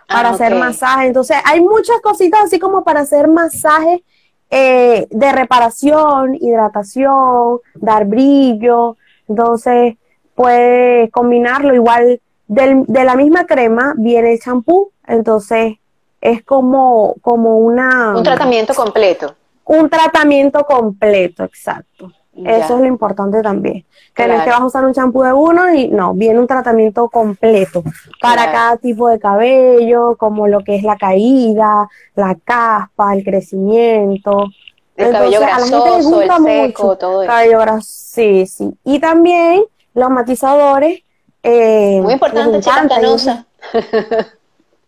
para 0.08 0.30
ah, 0.30 0.32
hacer 0.34 0.56
masaje. 0.56 1.08
Entonces, 1.08 1.38
hay 1.46 1.62
muchas 1.62 2.02
cositas 2.02 2.46
así 2.46 2.60
como 2.60 2.84
para 2.84 3.02
hacer 3.02 3.28
masaje 3.28 4.04
eh, 4.50 5.08
de 5.10 5.32
reparación, 5.32 6.36
hidratación, 6.36 7.60
dar 7.76 8.06
brillo. 8.06 8.98
Entonces, 9.28 9.96
puedes 10.36 11.12
combinarlo 11.12 11.76
igual. 11.76 12.20
de 12.48 13.04
la 13.06 13.16
misma 13.16 13.46
crema 13.46 13.94
viene 13.98 14.34
el 14.34 14.40
champú. 14.40 14.92
Entonces, 15.08 15.76
es 16.22 16.44
como, 16.44 17.16
como 17.22 17.58
una... 17.58 18.16
Un 18.16 18.24
tratamiento 18.24 18.74
completo. 18.74 19.36
Un 19.66 19.90
tratamiento 19.90 20.64
completo, 20.64 21.44
exacto. 21.44 22.12
Eso 22.46 22.76
es 22.76 22.82
lo 22.82 22.86
importante 22.86 23.42
también. 23.42 23.86
Que 24.14 24.28
no 24.28 24.34
es 24.34 24.44
que 24.44 24.50
vas 24.50 24.62
a 24.62 24.66
usar 24.66 24.86
un 24.86 24.94
champú 24.94 25.24
de 25.24 25.34
uno 25.34 25.74
y 25.74 25.88
no, 25.88 26.14
viene 26.14 26.40
un 26.40 26.48
tratamiento 26.48 27.10
completo 27.10 27.84
para 28.22 28.52
cada 28.52 28.78
tipo 28.78 29.08
de 29.08 29.20
cabello, 29.20 30.16
como 30.18 30.48
lo 30.48 30.64
que 30.64 30.76
es 30.76 30.84
la 30.84 30.98
caída, 30.98 31.88
la 32.16 32.36
caspa, 32.44 33.14
el 33.14 33.24
crecimiento. 33.24 34.46
El 34.96 35.12
cabello 35.12 35.40
grasoso, 35.40 36.22
el 36.22 36.30
seco, 36.44 36.98
todo 36.98 37.24
eso. 37.24 37.32
Cabello 37.32 37.60
grasoso, 37.60 37.88
sí, 37.90 38.46
sí. 38.46 38.74
Y 38.84 39.00
también 39.00 39.64
los 39.94 40.10
matizadores. 40.10 41.02
Eh, 41.42 42.02
Muy 42.02 42.14
importante, 42.14 42.60
chica 42.60 43.46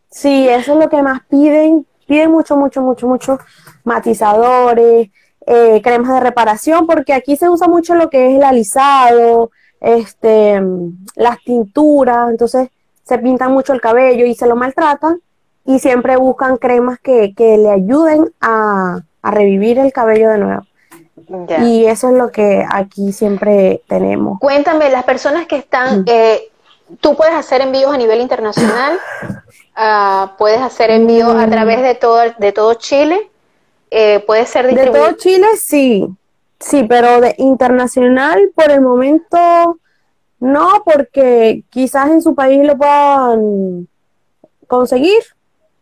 sí, 0.10 0.48
eso 0.50 0.74
es 0.74 0.78
lo 0.78 0.90
que 0.90 1.02
más 1.02 1.22
piden. 1.30 1.86
Piden 2.06 2.32
mucho, 2.32 2.58
mucho, 2.58 2.82
mucho, 2.82 3.08
mucho 3.08 3.40
matizadores, 3.86 5.10
eh, 5.48 5.82
cremas 5.84 6.14
de 6.14 6.20
reparación, 6.20 6.86
porque 6.86 7.14
aquí 7.14 7.36
se 7.36 7.50
usa 7.50 7.68
mucho 7.68 7.96
lo 7.96 8.10
que 8.10 8.30
es 8.30 8.38
el 8.38 8.44
alisado, 8.44 9.52
este, 9.80 10.62
las 11.16 11.40
tinturas, 11.44 12.30
entonces 12.30 12.70
se 13.04 13.18
pintan 13.18 13.52
mucho 13.52 13.74
el 13.74 13.82
cabello 13.82 14.26
y 14.26 14.36
se 14.36 14.46
lo 14.46 14.56
maltratan 14.56 15.20
y 15.66 15.80
siempre 15.80 16.16
buscan 16.18 16.58
cremas 16.58 17.00
que, 17.00 17.34
que 17.36 17.58
le 17.58 17.72
ayuden 17.72 18.32
a, 18.40 19.02
a, 19.22 19.32
revivir 19.32 19.80
el 19.80 19.92
cabello 19.92 20.30
de 20.30 20.38
nuevo. 20.38 20.64
Y 21.64 21.86
eso 21.86 22.10
es 22.10 22.16
lo 22.16 22.32
que 22.32 22.66
aquí 22.70 23.12
siempre 23.14 23.82
tenemos. 23.88 24.40
Cuéntame, 24.40 24.90
las 24.90 25.06
personas 25.06 25.48
que 25.48 25.56
están, 25.56 26.04
eh, 26.08 26.50
tú 27.00 27.16
puedes 27.16 27.34
hacer 27.34 27.62
envíos 27.62 27.94
a 27.94 27.98
nivel 27.98 28.22
internacional, 28.22 29.00
uh, 29.78 30.28
puedes 30.38 30.62
hacer 30.62 30.92
envíos 30.92 31.34
a 31.34 31.48
mm. 31.48 31.50
través 31.50 31.82
de 31.82 31.96
todo, 31.96 32.20
de 32.38 32.52
todo 32.52 32.74
Chile 32.74 33.31
eh, 33.92 34.24
puede 34.26 34.46
ser 34.46 34.68
distribuido. 34.68 34.94
De 34.94 35.10
todo 35.10 35.18
Chile, 35.18 35.48
sí. 35.58 36.08
Sí, 36.60 36.86
pero 36.88 37.20
de 37.20 37.36
internacional 37.38 38.52
por 38.56 38.72
el 38.72 38.82
momento 38.82 39.80
no, 40.40 40.84
porque 40.84 41.64
quizás 41.70 42.10
en 42.10 42.22
su 42.22 42.34
país 42.34 42.66
lo 42.66 42.78
puedan 42.78 43.88
conseguir. 44.68 45.22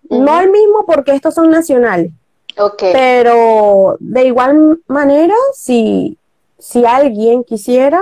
No 0.09 0.39
el 0.39 0.49
mismo 0.49 0.85
porque 0.85 1.13
estos 1.13 1.35
son 1.35 1.49
nacionales. 1.49 2.11
Okay. 2.57 2.91
Pero 2.91 3.95
de 3.99 4.25
igual 4.25 4.79
manera, 4.87 5.35
si, 5.53 6.17
si 6.57 6.85
alguien 6.85 7.43
quisiera, 7.43 8.01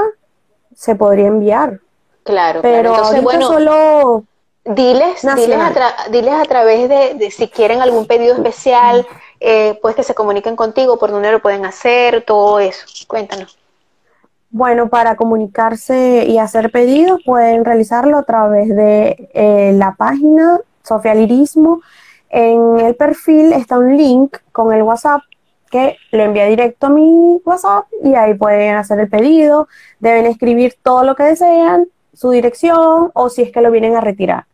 se 0.74 0.96
podría 0.96 1.28
enviar. 1.28 1.80
Claro, 2.24 2.62
pero 2.62 2.90
Entonces, 2.90 3.22
bueno, 3.22 3.48
solo 3.48 4.24
diles, 4.66 5.22
diles 5.36 5.60
a, 5.60 6.10
diles 6.10 6.34
a, 6.34 6.44
través 6.46 6.90
de, 6.90 7.14
de, 7.16 7.32
si 7.32 7.48
quieren 7.48 7.82
algún 7.82 8.06
pedido 8.06 8.36
especial, 8.36 9.06
eh, 9.40 9.78
pues 9.82 9.96
que 9.96 10.04
se 10.04 10.16
comuniquen 10.16 10.56
contigo, 10.56 10.98
por 10.98 11.12
dónde 11.12 11.32
lo 11.32 11.42
pueden 11.42 11.66
hacer, 11.66 12.24
todo 12.24 12.60
eso. 12.60 12.86
Cuéntanos. 13.08 13.58
Bueno, 14.50 14.90
para 14.90 15.16
comunicarse 15.16 16.26
y 16.28 16.38
hacer 16.38 16.72
pedidos 16.72 17.22
pueden 17.26 17.66
realizarlo 17.66 18.18
a 18.18 18.24
través 18.24 18.70
de 18.70 19.30
eh, 19.34 19.74
la 19.76 19.96
página 19.96 20.60
Sofía 20.84 21.14
Lirismo. 21.14 21.82
En 22.30 22.80
el 22.80 22.96
perfil 22.96 23.54
está 23.54 23.78
un 23.78 23.98
link 23.98 24.38
con 24.52 24.74
el 24.74 24.84
WhatsApp 24.84 25.22
que 25.70 25.98
le 26.12 26.24
envía 26.24 26.46
directo 26.46 26.88
a 26.88 26.90
mi 26.90 27.42
WhatsApp 27.44 27.88
y 28.04 28.16
ahí 28.16 28.34
pueden 28.36 28.76
hacer 28.76 29.00
el 29.00 29.10
pedido. 29.10 29.68
Deben 30.00 30.26
escribir 30.26 30.76
todo 30.82 31.04
lo 31.04 31.16
que 31.16 31.24
desean, 31.24 31.88
su 32.14 32.32
dirección 32.32 33.12
o 33.14 33.30
si 33.30 33.44
es 33.44 33.52
que 33.52 33.62
lo 33.62 33.70
vienen 33.70 33.96
a 33.96 34.02
retirar. 34.02 34.46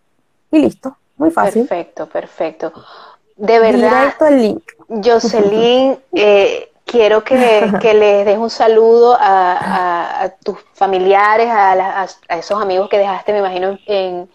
Y 0.51 0.59
listo, 0.59 0.97
muy 1.17 1.29
fácil. 1.31 1.67
Perfecto, 1.67 2.07
perfecto. 2.07 2.73
De 3.35 3.59
verdad, 3.59 4.13
Jocelyn, 4.87 5.97
eh, 6.13 6.71
quiero 6.85 7.23
que, 7.23 7.35
les 7.93 8.25
des 8.25 8.37
un 8.37 8.49
saludo 8.49 9.17
a, 9.19 10.31
tus 10.43 10.57
familiares, 10.73 11.49
a, 11.49 12.07
esos 12.29 12.61
amigos 12.61 12.89
que 12.89 12.97
dejaste, 12.97 13.33
me 13.33 13.39
imagino, 13.39 13.77
en, 13.87 14.29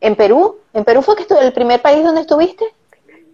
en 0.00 0.16
Perú. 0.16 0.56
¿En 0.72 0.84
Perú 0.84 1.02
fue 1.02 1.16
que 1.16 1.26
el 1.40 1.52
primer 1.52 1.80
país 1.80 2.04
donde 2.04 2.22
estuviste? 2.22 2.64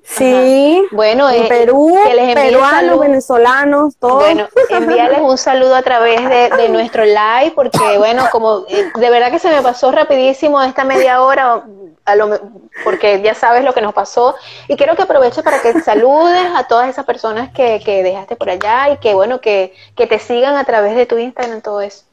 Sí, 0.05 0.83
bueno, 0.93 1.31
en 1.31 1.45
eh, 1.45 1.49
Perú, 1.49 1.97
que 2.07 2.15
les 2.15 2.35
peruanos, 2.35 2.99
venezolanos, 2.99 3.97
todos. 3.97 4.25
Bueno, 4.25 4.49
envíales 4.71 5.21
un 5.21 5.39
saludo 5.39 5.75
a 5.75 5.83
través 5.83 6.29
de, 6.29 6.69
nuestro 6.71 7.05
live, 7.05 7.53
porque 7.55 7.99
bueno, 7.99 8.25
como 8.33 8.65
eh, 8.69 8.91
de 8.95 9.11
verdad 9.11 9.31
que 9.31 9.39
se 9.39 9.51
me 9.51 9.63
pasó 9.63 9.93
rapidísimo 9.93 10.61
esta 10.63 10.85
media 10.85 11.23
hora, 11.23 11.63
a 12.05 12.17
lo, 12.17 12.41
porque 12.83 13.21
ya 13.23 13.35
sabes 13.35 13.63
lo 13.63 13.73
que 13.73 13.83
nos 13.83 13.93
pasó, 13.93 14.35
y 14.69 14.77
quiero 14.77 14.97
que 14.97 15.03
aproveche 15.03 15.43
para 15.43 15.61
que 15.61 15.81
saludes 15.81 16.47
a 16.55 16.65
todas 16.65 16.89
esas 16.89 17.05
personas 17.05 17.51
que, 17.53 17.81
que 17.85 18.03
dejaste 18.03 18.37
por 18.37 18.51
allá 18.51 18.91
y 18.91 18.97
que 18.97 19.15
bueno, 19.15 19.41
que, 19.41 19.75
que 19.97 20.07
te 20.07 20.19
sigan 20.19 20.57
a 20.57 20.65
través 20.65 20.97
de 20.97 21.07
tu 21.07 21.19
Instagram, 21.19 21.61
todo 21.61 21.83
eso. 21.83 22.05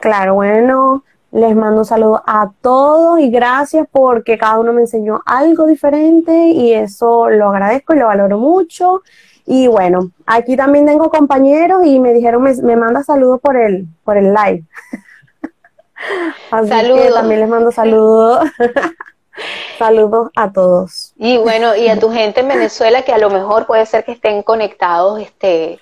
Claro, 0.00 0.34
bueno, 0.34 1.04
les 1.32 1.56
mando 1.56 1.80
un 1.80 1.84
saludo 1.86 2.22
a 2.26 2.52
todos 2.60 3.18
y 3.18 3.30
gracias 3.30 3.86
porque 3.90 4.36
cada 4.36 4.60
uno 4.60 4.72
me 4.74 4.82
enseñó 4.82 5.22
algo 5.24 5.66
diferente 5.66 6.48
y 6.48 6.74
eso 6.74 7.30
lo 7.30 7.48
agradezco 7.48 7.94
y 7.94 7.98
lo 7.98 8.06
valoro 8.06 8.38
mucho. 8.38 9.02
Y 9.46 9.66
bueno, 9.66 10.10
aquí 10.26 10.56
también 10.56 10.86
tengo 10.86 11.10
compañeros 11.10 11.84
y 11.84 11.98
me 11.98 12.12
dijeron, 12.12 12.42
me, 12.42 12.54
me 12.56 12.76
manda 12.76 13.02
saludos 13.02 13.40
por 13.40 13.56
el, 13.56 13.86
por 14.04 14.18
el 14.18 14.34
live. 14.34 14.64
Así 16.50 16.68
que 16.68 17.10
también 17.12 17.40
les 17.40 17.48
mando 17.48 17.72
saludos. 17.72 18.44
Saludos 19.78 20.30
a 20.36 20.52
todos. 20.52 21.12
Y 21.16 21.38
bueno, 21.38 21.74
y 21.74 21.88
a 21.88 21.98
tu 21.98 22.10
gente 22.10 22.40
en 22.40 22.48
Venezuela 22.48 23.02
que 23.02 23.12
a 23.12 23.18
lo 23.18 23.30
mejor 23.30 23.66
puede 23.66 23.86
ser 23.86 24.04
que 24.04 24.12
estén 24.12 24.42
conectados. 24.42 25.20
este 25.20 25.78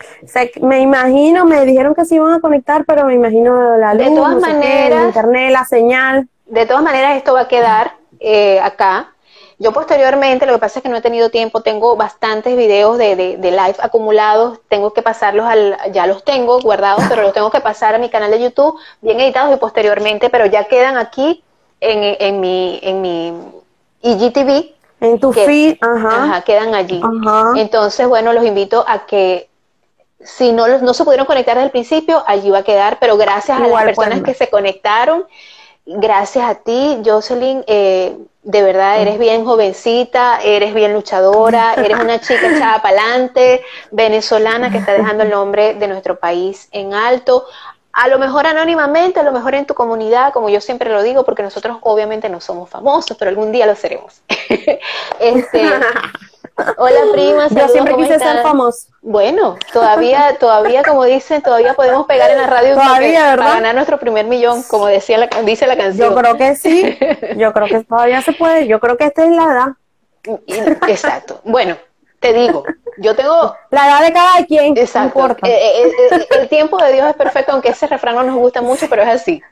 Me 0.60 0.80
imagino, 0.80 1.44
me 1.44 1.64
dijeron 1.64 1.94
que 1.94 2.04
se 2.04 2.14
iban 2.16 2.32
a 2.32 2.40
conectar, 2.40 2.84
pero 2.84 3.04
me 3.04 3.14
imagino 3.14 3.76
la 3.76 3.94
luz, 3.94 4.06
de 4.06 4.14
todas 4.14 4.36
maneras, 4.36 5.06
internet, 5.06 5.52
la 5.52 5.64
señal. 5.64 6.28
De 6.46 6.66
todas 6.66 6.82
maneras, 6.82 7.16
esto 7.16 7.34
va 7.34 7.42
a 7.42 7.48
quedar 7.48 7.96
eh, 8.20 8.60
acá. 8.60 9.12
Yo 9.58 9.72
posteriormente, 9.72 10.46
lo 10.46 10.54
que 10.54 10.58
pasa 10.58 10.78
es 10.78 10.82
que 10.82 10.88
no 10.88 10.96
he 10.96 11.02
tenido 11.02 11.28
tiempo, 11.28 11.60
tengo 11.60 11.94
bastantes 11.94 12.56
videos 12.56 12.96
de, 12.96 13.14
de, 13.14 13.36
de, 13.36 13.50
live 13.50 13.76
acumulados, 13.80 14.58
tengo 14.68 14.94
que 14.94 15.02
pasarlos 15.02 15.44
al, 15.44 15.76
ya 15.92 16.06
los 16.06 16.24
tengo 16.24 16.60
guardados, 16.60 17.04
pero 17.10 17.20
los 17.20 17.34
tengo 17.34 17.50
que 17.50 17.60
pasar 17.60 17.94
a 17.94 17.98
mi 17.98 18.08
canal 18.08 18.30
de 18.30 18.40
YouTube, 18.40 18.78
bien 19.02 19.20
editados 19.20 19.54
y 19.54 19.58
posteriormente, 19.58 20.30
pero 20.30 20.46
ya 20.46 20.64
quedan 20.64 20.96
aquí 20.96 21.44
en, 21.80 22.16
en, 22.18 22.40
mi, 22.40 22.78
en 22.82 23.00
mi 23.00 23.32
IGTV. 24.02 24.74
En 25.00 25.18
tu 25.18 25.32
feed, 25.32 25.78
ajá. 25.80 26.42
quedan 26.42 26.74
allí. 26.74 27.00
Entonces, 27.56 28.06
bueno, 28.06 28.34
los 28.34 28.44
invito 28.44 28.84
a 28.86 29.06
que 29.06 29.48
si 30.22 30.52
no, 30.52 30.68
no 30.68 30.92
se 30.92 31.04
pudieron 31.04 31.26
conectar 31.26 31.54
desde 31.54 31.66
el 31.66 31.70
principio, 31.70 32.22
allí 32.26 32.50
va 32.50 32.58
a 32.58 32.62
quedar, 32.62 32.98
pero 33.00 33.16
gracias 33.16 33.58
a 33.58 33.66
las 33.66 33.84
personas 33.84 34.22
que 34.22 34.34
se 34.34 34.50
conectaron, 34.50 35.24
gracias 35.86 36.44
a 36.44 36.56
ti, 36.56 37.00
Jocelyn, 37.04 37.64
eh, 37.66 38.16
de 38.42 38.62
verdad 38.62 39.00
eres 39.00 39.18
bien 39.18 39.44
jovencita, 39.44 40.40
eres 40.42 40.74
bien 40.74 40.92
luchadora, 40.92 41.74
eres 41.78 41.98
una 41.98 42.20
chica 42.20 42.54
echada 42.54 42.82
para 42.82 43.00
adelante, 43.00 43.62
venezolana 43.90 44.70
que 44.70 44.78
está 44.78 44.92
dejando 44.92 45.24
el 45.24 45.30
nombre 45.30 45.74
de 45.74 45.88
nuestro 45.88 46.18
país 46.18 46.68
en 46.72 46.92
alto 46.92 47.46
a 47.92 48.08
lo 48.08 48.18
mejor 48.18 48.46
anónimamente, 48.46 49.20
a 49.20 49.22
lo 49.22 49.32
mejor 49.32 49.54
en 49.54 49.66
tu 49.66 49.74
comunidad, 49.74 50.32
como 50.32 50.48
yo 50.48 50.60
siempre 50.60 50.90
lo 50.90 51.02
digo, 51.02 51.24
porque 51.24 51.42
nosotros 51.42 51.78
obviamente 51.82 52.28
no 52.28 52.40
somos 52.40 52.70
famosos, 52.70 53.16
pero 53.16 53.30
algún 53.30 53.52
día 53.52 53.66
lo 53.66 53.74
seremos. 53.74 54.22
este, 55.20 55.62
hola 56.76 57.00
prima, 57.12 57.48
yo 57.48 57.68
siempre 57.68 57.96
quise 57.96 58.18
ser 58.18 58.42
famoso. 58.42 58.88
Bueno, 59.02 59.56
todavía, 59.72 60.36
todavía 60.38 60.82
como 60.84 61.04
dicen, 61.04 61.42
todavía 61.42 61.74
podemos 61.74 62.06
pegar 62.06 62.30
en 62.30 62.38
la 62.38 62.46
radio 62.46 62.74
todavía, 62.74 63.34
para 63.36 63.54
ganar 63.54 63.74
nuestro 63.74 63.98
primer 63.98 64.26
millón, 64.26 64.62
como 64.64 64.86
decía 64.86 65.18
la, 65.18 65.26
dice 65.44 65.66
la 65.66 65.76
canción. 65.76 66.10
Yo 66.10 66.14
creo 66.14 66.36
que 66.36 66.54
sí, 66.54 66.98
yo 67.36 67.52
creo 67.52 67.66
que 67.66 67.84
todavía 67.84 68.22
se 68.22 68.32
puede, 68.32 68.66
yo 68.68 68.78
creo 68.78 68.96
que 68.96 69.04
esta 69.04 69.24
es 69.24 69.30
la 69.30 69.44
edad. 69.44 69.68
Exacto. 70.86 71.40
Bueno, 71.44 71.76
te 72.20 72.34
digo, 72.34 72.64
yo 72.98 73.16
tengo... 73.16 73.56
La 73.70 73.86
edad 73.86 74.06
de 74.06 74.12
cada 74.12 74.44
quien. 74.44 74.76
Exacto. 74.76 75.26
Eh, 75.42 75.48
eh, 75.48 75.92
eh, 76.10 76.26
el, 76.38 76.48
tiempo 76.48 76.76
de 76.76 76.92
Dios 76.92 77.08
es 77.08 77.16
perfecto, 77.16 77.52
aunque 77.52 77.70
ese 77.70 77.86
refrán 77.86 78.14
no 78.14 78.22
nos 78.22 78.36
gusta 78.36 78.60
mucho, 78.60 78.86
pero 78.90 79.02
es 79.02 79.08
así. 79.08 79.42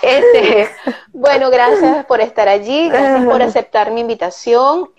Este, 0.00 0.68
bueno, 1.12 1.50
gracias 1.50 2.04
por 2.06 2.20
estar 2.20 2.48
allí, 2.48 2.88
gracias 2.88 3.24
por 3.24 3.42
aceptar 3.42 3.92
mi 3.92 4.00
invitación. 4.00 4.90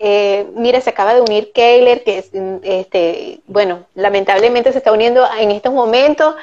Mira, 0.54 0.80
se 0.80 0.90
acaba 0.90 1.14
de 1.14 1.20
unir 1.20 1.52
Kayler, 1.52 2.04
que 2.04 2.24
este, 2.62 3.40
bueno, 3.46 3.84
lamentablemente 3.94 4.72
se 4.72 4.78
está 4.78 4.92
uniendo 4.92 5.26
en 5.38 5.50
estos 5.50 5.74
momentos. 5.74 6.36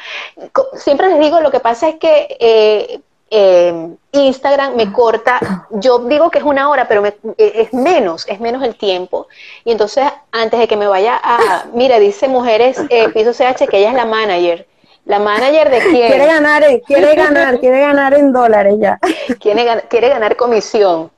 Siempre 0.75 1.09
les 1.09 1.19
digo, 1.19 1.39
lo 1.39 1.51
que 1.51 1.59
pasa 1.59 1.89
es 1.89 1.95
que 1.95 3.01
eh, 3.33 3.71
eh, 3.71 3.95
Instagram 4.11 4.75
me 4.75 4.91
corta, 4.91 5.39
yo 5.69 5.99
digo 5.99 6.29
que 6.29 6.39
es 6.39 6.43
una 6.43 6.69
hora, 6.69 6.89
pero 6.89 7.05
eh, 7.05 7.15
es 7.37 7.73
menos, 7.73 8.27
es 8.27 8.41
menos 8.41 8.61
el 8.61 8.75
tiempo. 8.75 9.27
Y 9.63 9.71
entonces, 9.71 10.03
antes 10.33 10.59
de 10.59 10.67
que 10.67 10.75
me 10.75 10.85
vaya 10.85 11.19
a, 11.23 11.65
mira, 11.73 11.97
dice 11.97 12.27
Mujeres 12.27 12.77
eh, 12.89 13.07
Piso 13.13 13.31
CH 13.31 13.69
que 13.69 13.77
ella 13.77 13.89
es 13.89 13.95
la 13.95 14.05
manager. 14.05 14.67
¿La 15.05 15.17
manager 15.17 15.71
de 15.71 15.79
quién? 15.79 16.07
Quiere 16.09 16.25
ganar, 16.25 16.63
quiere 16.85 17.15
ganar, 17.15 17.59
quiere 17.59 17.79
ganar 17.79 18.13
en 18.13 18.33
dólares 18.33 18.75
ya. 18.79 18.99
Quiere, 19.39 19.83
quiere 19.87 20.09
ganar 20.09 20.35
comisión. 20.35 21.09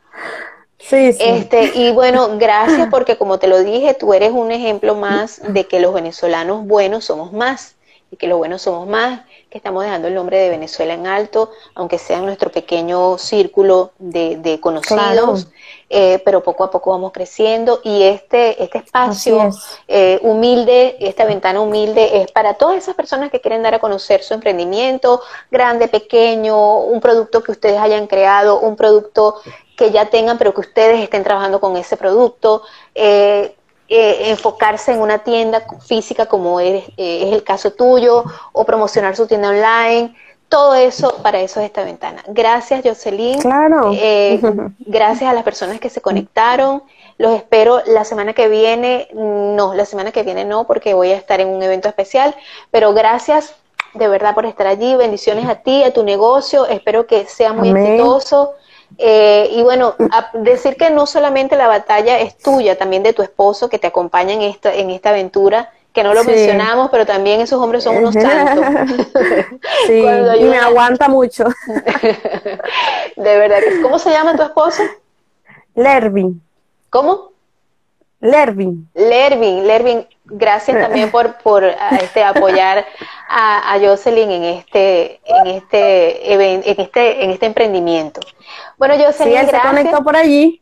Sí, 0.77 1.13
sí. 1.13 1.19
Este, 1.19 1.71
y 1.73 1.91
bueno, 1.93 2.37
gracias 2.37 2.89
porque 2.91 3.17
como 3.17 3.39
te 3.39 3.47
lo 3.47 3.63
dije, 3.63 3.95
tú 3.95 4.13
eres 4.13 4.31
un 4.31 4.51
ejemplo 4.51 4.93
más 4.93 5.41
de 5.47 5.65
que 5.65 5.79
los 5.79 5.93
venezolanos 5.93 6.67
buenos 6.67 7.05
somos 7.05 7.33
más 7.33 7.75
y 8.11 8.17
que 8.17 8.27
los 8.27 8.37
buenos 8.37 8.61
somos 8.61 8.87
más, 8.87 9.21
que 9.53 9.59
estamos 9.59 9.83
dejando 9.83 10.07
el 10.07 10.15
nombre 10.15 10.39
de 10.39 10.49
Venezuela 10.49 10.95
en 10.95 11.05
alto, 11.05 11.51
aunque 11.75 11.99
sea 11.99 12.17
en 12.17 12.25
nuestro 12.25 12.51
pequeño 12.51 13.19
círculo 13.19 13.91
de, 13.99 14.57
conocidos, 14.59 15.47
eh, 15.91 16.19
pero 16.25 16.41
poco 16.41 16.63
a 16.63 16.71
poco 16.71 16.89
vamos 16.89 17.11
creciendo 17.11 17.79
y 17.83 18.01
este, 18.01 18.63
este 18.63 18.79
espacio 18.79 19.51
eh, 19.87 20.19
humilde, 20.23 20.97
esta 20.99 21.25
ventana 21.25 21.61
humilde 21.61 22.23
es 22.23 22.31
para 22.31 22.55
todas 22.55 22.77
esas 22.77 22.95
personas 22.95 23.29
que 23.29 23.41
quieren 23.41 23.61
dar 23.61 23.75
a 23.75 23.79
conocer 23.79 24.23
su 24.23 24.33
emprendimiento, 24.33 25.21
grande, 25.51 25.87
pequeño, 25.87 26.79
un 26.79 26.99
producto 26.99 27.43
que 27.43 27.51
ustedes 27.51 27.77
hayan 27.77 28.07
creado, 28.07 28.59
un 28.59 28.75
producto 28.75 29.35
que 29.77 29.91
ya 29.91 30.09
tengan, 30.09 30.39
pero 30.39 30.55
que 30.55 30.61
ustedes 30.61 30.99
estén 30.99 31.23
trabajando 31.23 31.59
con 31.59 31.77
ese 31.77 31.95
producto. 31.95 32.63
Eh, 32.95 33.55
eh, 33.89 34.29
enfocarse 34.29 34.93
en 34.93 35.01
una 35.01 35.19
tienda 35.19 35.65
física 35.85 36.25
como 36.25 36.59
eh, 36.59 36.85
es 36.97 37.33
el 37.33 37.43
caso 37.43 37.71
tuyo 37.73 38.23
o 38.53 38.65
promocionar 38.65 39.15
su 39.15 39.27
tienda 39.27 39.49
online. 39.49 40.15
Todo 40.47 40.75
eso, 40.75 41.17
para 41.21 41.41
eso 41.41 41.59
es 41.59 41.65
esta 41.65 41.83
ventana. 41.83 42.23
Gracias, 42.27 42.81
Jocelyn. 42.83 43.39
Claro. 43.39 43.91
Eh, 43.93 44.39
gracias 44.79 45.29
a 45.29 45.33
las 45.33 45.43
personas 45.43 45.79
que 45.79 45.89
se 45.89 45.99
conectaron. 45.99 46.83
Los 47.17 47.35
espero 47.35 47.81
la 47.85 48.05
semana 48.05 48.33
que 48.33 48.47
viene. 48.47 49.09
No, 49.13 49.73
la 49.73 49.85
semana 49.85 50.11
que 50.11 50.23
viene 50.23 50.45
no, 50.45 50.65
porque 50.65 50.93
voy 50.93 51.11
a 51.11 51.17
estar 51.17 51.41
en 51.41 51.49
un 51.49 51.61
evento 51.61 51.87
especial. 51.87 52.35
Pero 52.71 52.93
gracias 52.93 53.55
de 53.93 54.07
verdad 54.07 54.33
por 54.33 54.45
estar 54.45 54.67
allí. 54.67 54.95
Bendiciones 54.95 55.47
a 55.49 55.55
ti, 55.55 55.83
a 55.83 55.93
tu 55.93 56.03
negocio. 56.03 56.65
Espero 56.67 57.05
que 57.05 57.25
sea 57.25 57.51
muy 57.51 57.69
exitoso. 57.69 58.53
Eh, 58.97 59.49
y 59.51 59.61
bueno, 59.63 59.95
decir 60.33 60.75
que 60.77 60.89
no 60.89 61.05
solamente 61.05 61.55
la 61.55 61.67
batalla 61.67 62.19
es 62.19 62.37
tuya, 62.37 62.77
también 62.77 63.03
de 63.03 63.13
tu 63.13 63.21
esposo 63.21 63.69
que 63.69 63.79
te 63.79 63.87
acompaña 63.87 64.33
en 64.33 64.41
esta, 64.41 64.73
en 64.73 64.89
esta 64.89 65.09
aventura, 65.09 65.71
que 65.93 66.03
no 66.03 66.13
lo 66.13 66.23
mencionamos, 66.23 66.89
pero 66.89 67.05
también 67.05 67.41
esos 67.41 67.61
hombres 67.61 67.83
son 67.83 67.97
unos 67.97 68.15
santos. 68.15 68.65
sí, 69.87 70.03
y 70.39 70.43
me 70.43 70.57
aguanta 70.57 71.07
mucho. 71.07 71.45
de 73.15 73.37
verdad. 73.37 73.59
¿Cómo 73.81 73.99
se 73.99 74.09
llama 74.09 74.35
tu 74.35 74.41
esposo? 74.41 74.81
Lervin. 75.75 76.41
¿Cómo? 76.89 77.33
Lervin. 78.23 78.89
Lervin, 78.93 79.67
Lervin, 79.67 80.07
gracias 80.23 80.79
también 80.79 81.11
por, 81.11 81.35
por 81.39 81.65
este, 81.65 82.23
apoyar 82.23 82.85
a, 83.27 83.73
a, 83.73 83.79
Jocelyn 83.79 84.31
en 84.31 84.43
este, 84.45 85.19
en 85.25 85.47
este 85.47 86.33
en 86.33 86.79
este, 86.79 87.23
en 87.23 87.31
este 87.31 87.45
emprendimiento. 87.45 88.21
Bueno, 88.77 88.95
Jocelyn, 88.95 89.39
sí, 89.41 89.49
se 89.49 89.59
conectó 89.59 90.03
por 90.03 90.15
allí. 90.15 90.61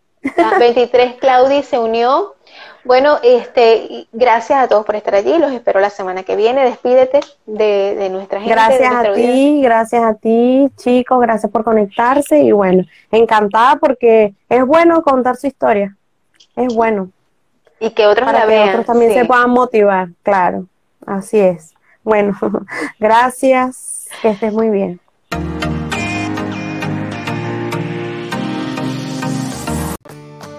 23 0.60 1.16
Claudi 1.20 1.64
se 1.64 1.80
unió. 1.80 2.36
Bueno, 2.84 3.20
este, 3.24 4.08
gracias 4.12 4.60
a 4.60 4.68
todos 4.68 4.86
por 4.86 4.96
estar 4.96 5.14
allí. 5.14 5.38
Los 5.38 5.52
espero 5.52 5.80
la 5.80 5.90
semana 5.92 6.24
que 6.24 6.36
viene. 6.36 6.64
Despídete 6.64 7.20
de, 7.46 7.96
de 7.96 8.10
nuestra 8.10 8.40
gente. 8.40 8.54
Gracias 8.54 8.94
a 8.94 9.14
ti, 9.14 9.62
gracias 9.62 10.04
a 10.04 10.14
ti, 10.16 10.68
chicos. 10.78 11.20
Gracias 11.22 11.52
por 11.52 11.64
conectarse. 11.64 12.40
Y 12.40 12.52
bueno, 12.52 12.84
encantada 13.12 13.76
porque 13.76 14.34
es 14.50 14.66
bueno 14.66 15.04
contar 15.04 15.36
su 15.36 15.48
historia. 15.48 15.96
Es 16.56 16.74
bueno. 16.74 17.10
Y 17.80 17.92
que 17.92 18.06
otros 18.08 18.26
Para 18.26 18.40
la 18.40 18.46
que 18.46 18.52
vean. 18.52 18.70
otros 18.70 18.86
también 18.86 19.14
se 19.14 19.26
puedan 19.26 19.50
motivar, 19.52 20.10
claro. 20.24 20.66
Así 21.06 21.40
es. 21.40 21.74
Bueno, 22.04 22.38
gracias. 23.00 24.08
Que 24.22 24.30
estés 24.30 24.54
muy 24.54 24.70
bien. 24.70 25.00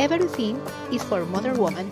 Everything 0.00 0.60
is 0.92 1.02
for 1.02 1.26
Mother 1.26 1.54
Woman. 1.54 1.90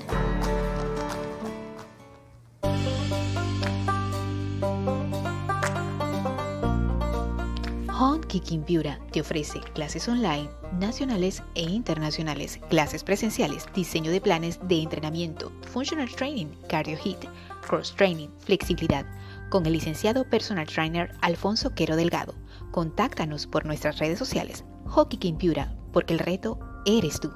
Home 7.90 8.22
Kicking 8.28 8.64
Beauty 8.64 8.90
te 9.10 9.22
ofrece 9.22 9.58
clases 9.74 10.06
online, 10.06 10.48
nacionales 10.78 11.42
e 11.56 11.62
internacionales, 11.62 12.60
clases 12.70 13.02
presenciales, 13.02 13.66
diseño 13.74 14.12
de 14.12 14.20
planes 14.20 14.60
de 14.68 14.82
entrenamiento, 14.82 15.50
functional 15.72 16.08
training, 16.08 16.46
cardio 16.68 16.96
hit, 16.98 17.24
cross 17.66 17.92
training, 17.96 18.28
flexibilidad, 18.38 19.04
con 19.50 19.66
el 19.66 19.72
licenciado 19.72 20.24
personal 20.30 20.68
trainer 20.68 21.10
Alfonso 21.22 21.74
Quero 21.74 21.96
Delgado. 21.96 22.36
Contáctanos 22.70 23.48
por 23.48 23.66
nuestras 23.66 23.98
redes 23.98 24.20
sociales, 24.20 24.64
Hockey 24.84 25.32
Beauty, 25.32 25.62
porque 25.92 26.14
el 26.14 26.20
reto 26.20 26.60
eres 26.86 27.18
tú. 27.18 27.32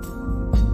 Thank 0.00 0.56
you. 0.56 0.67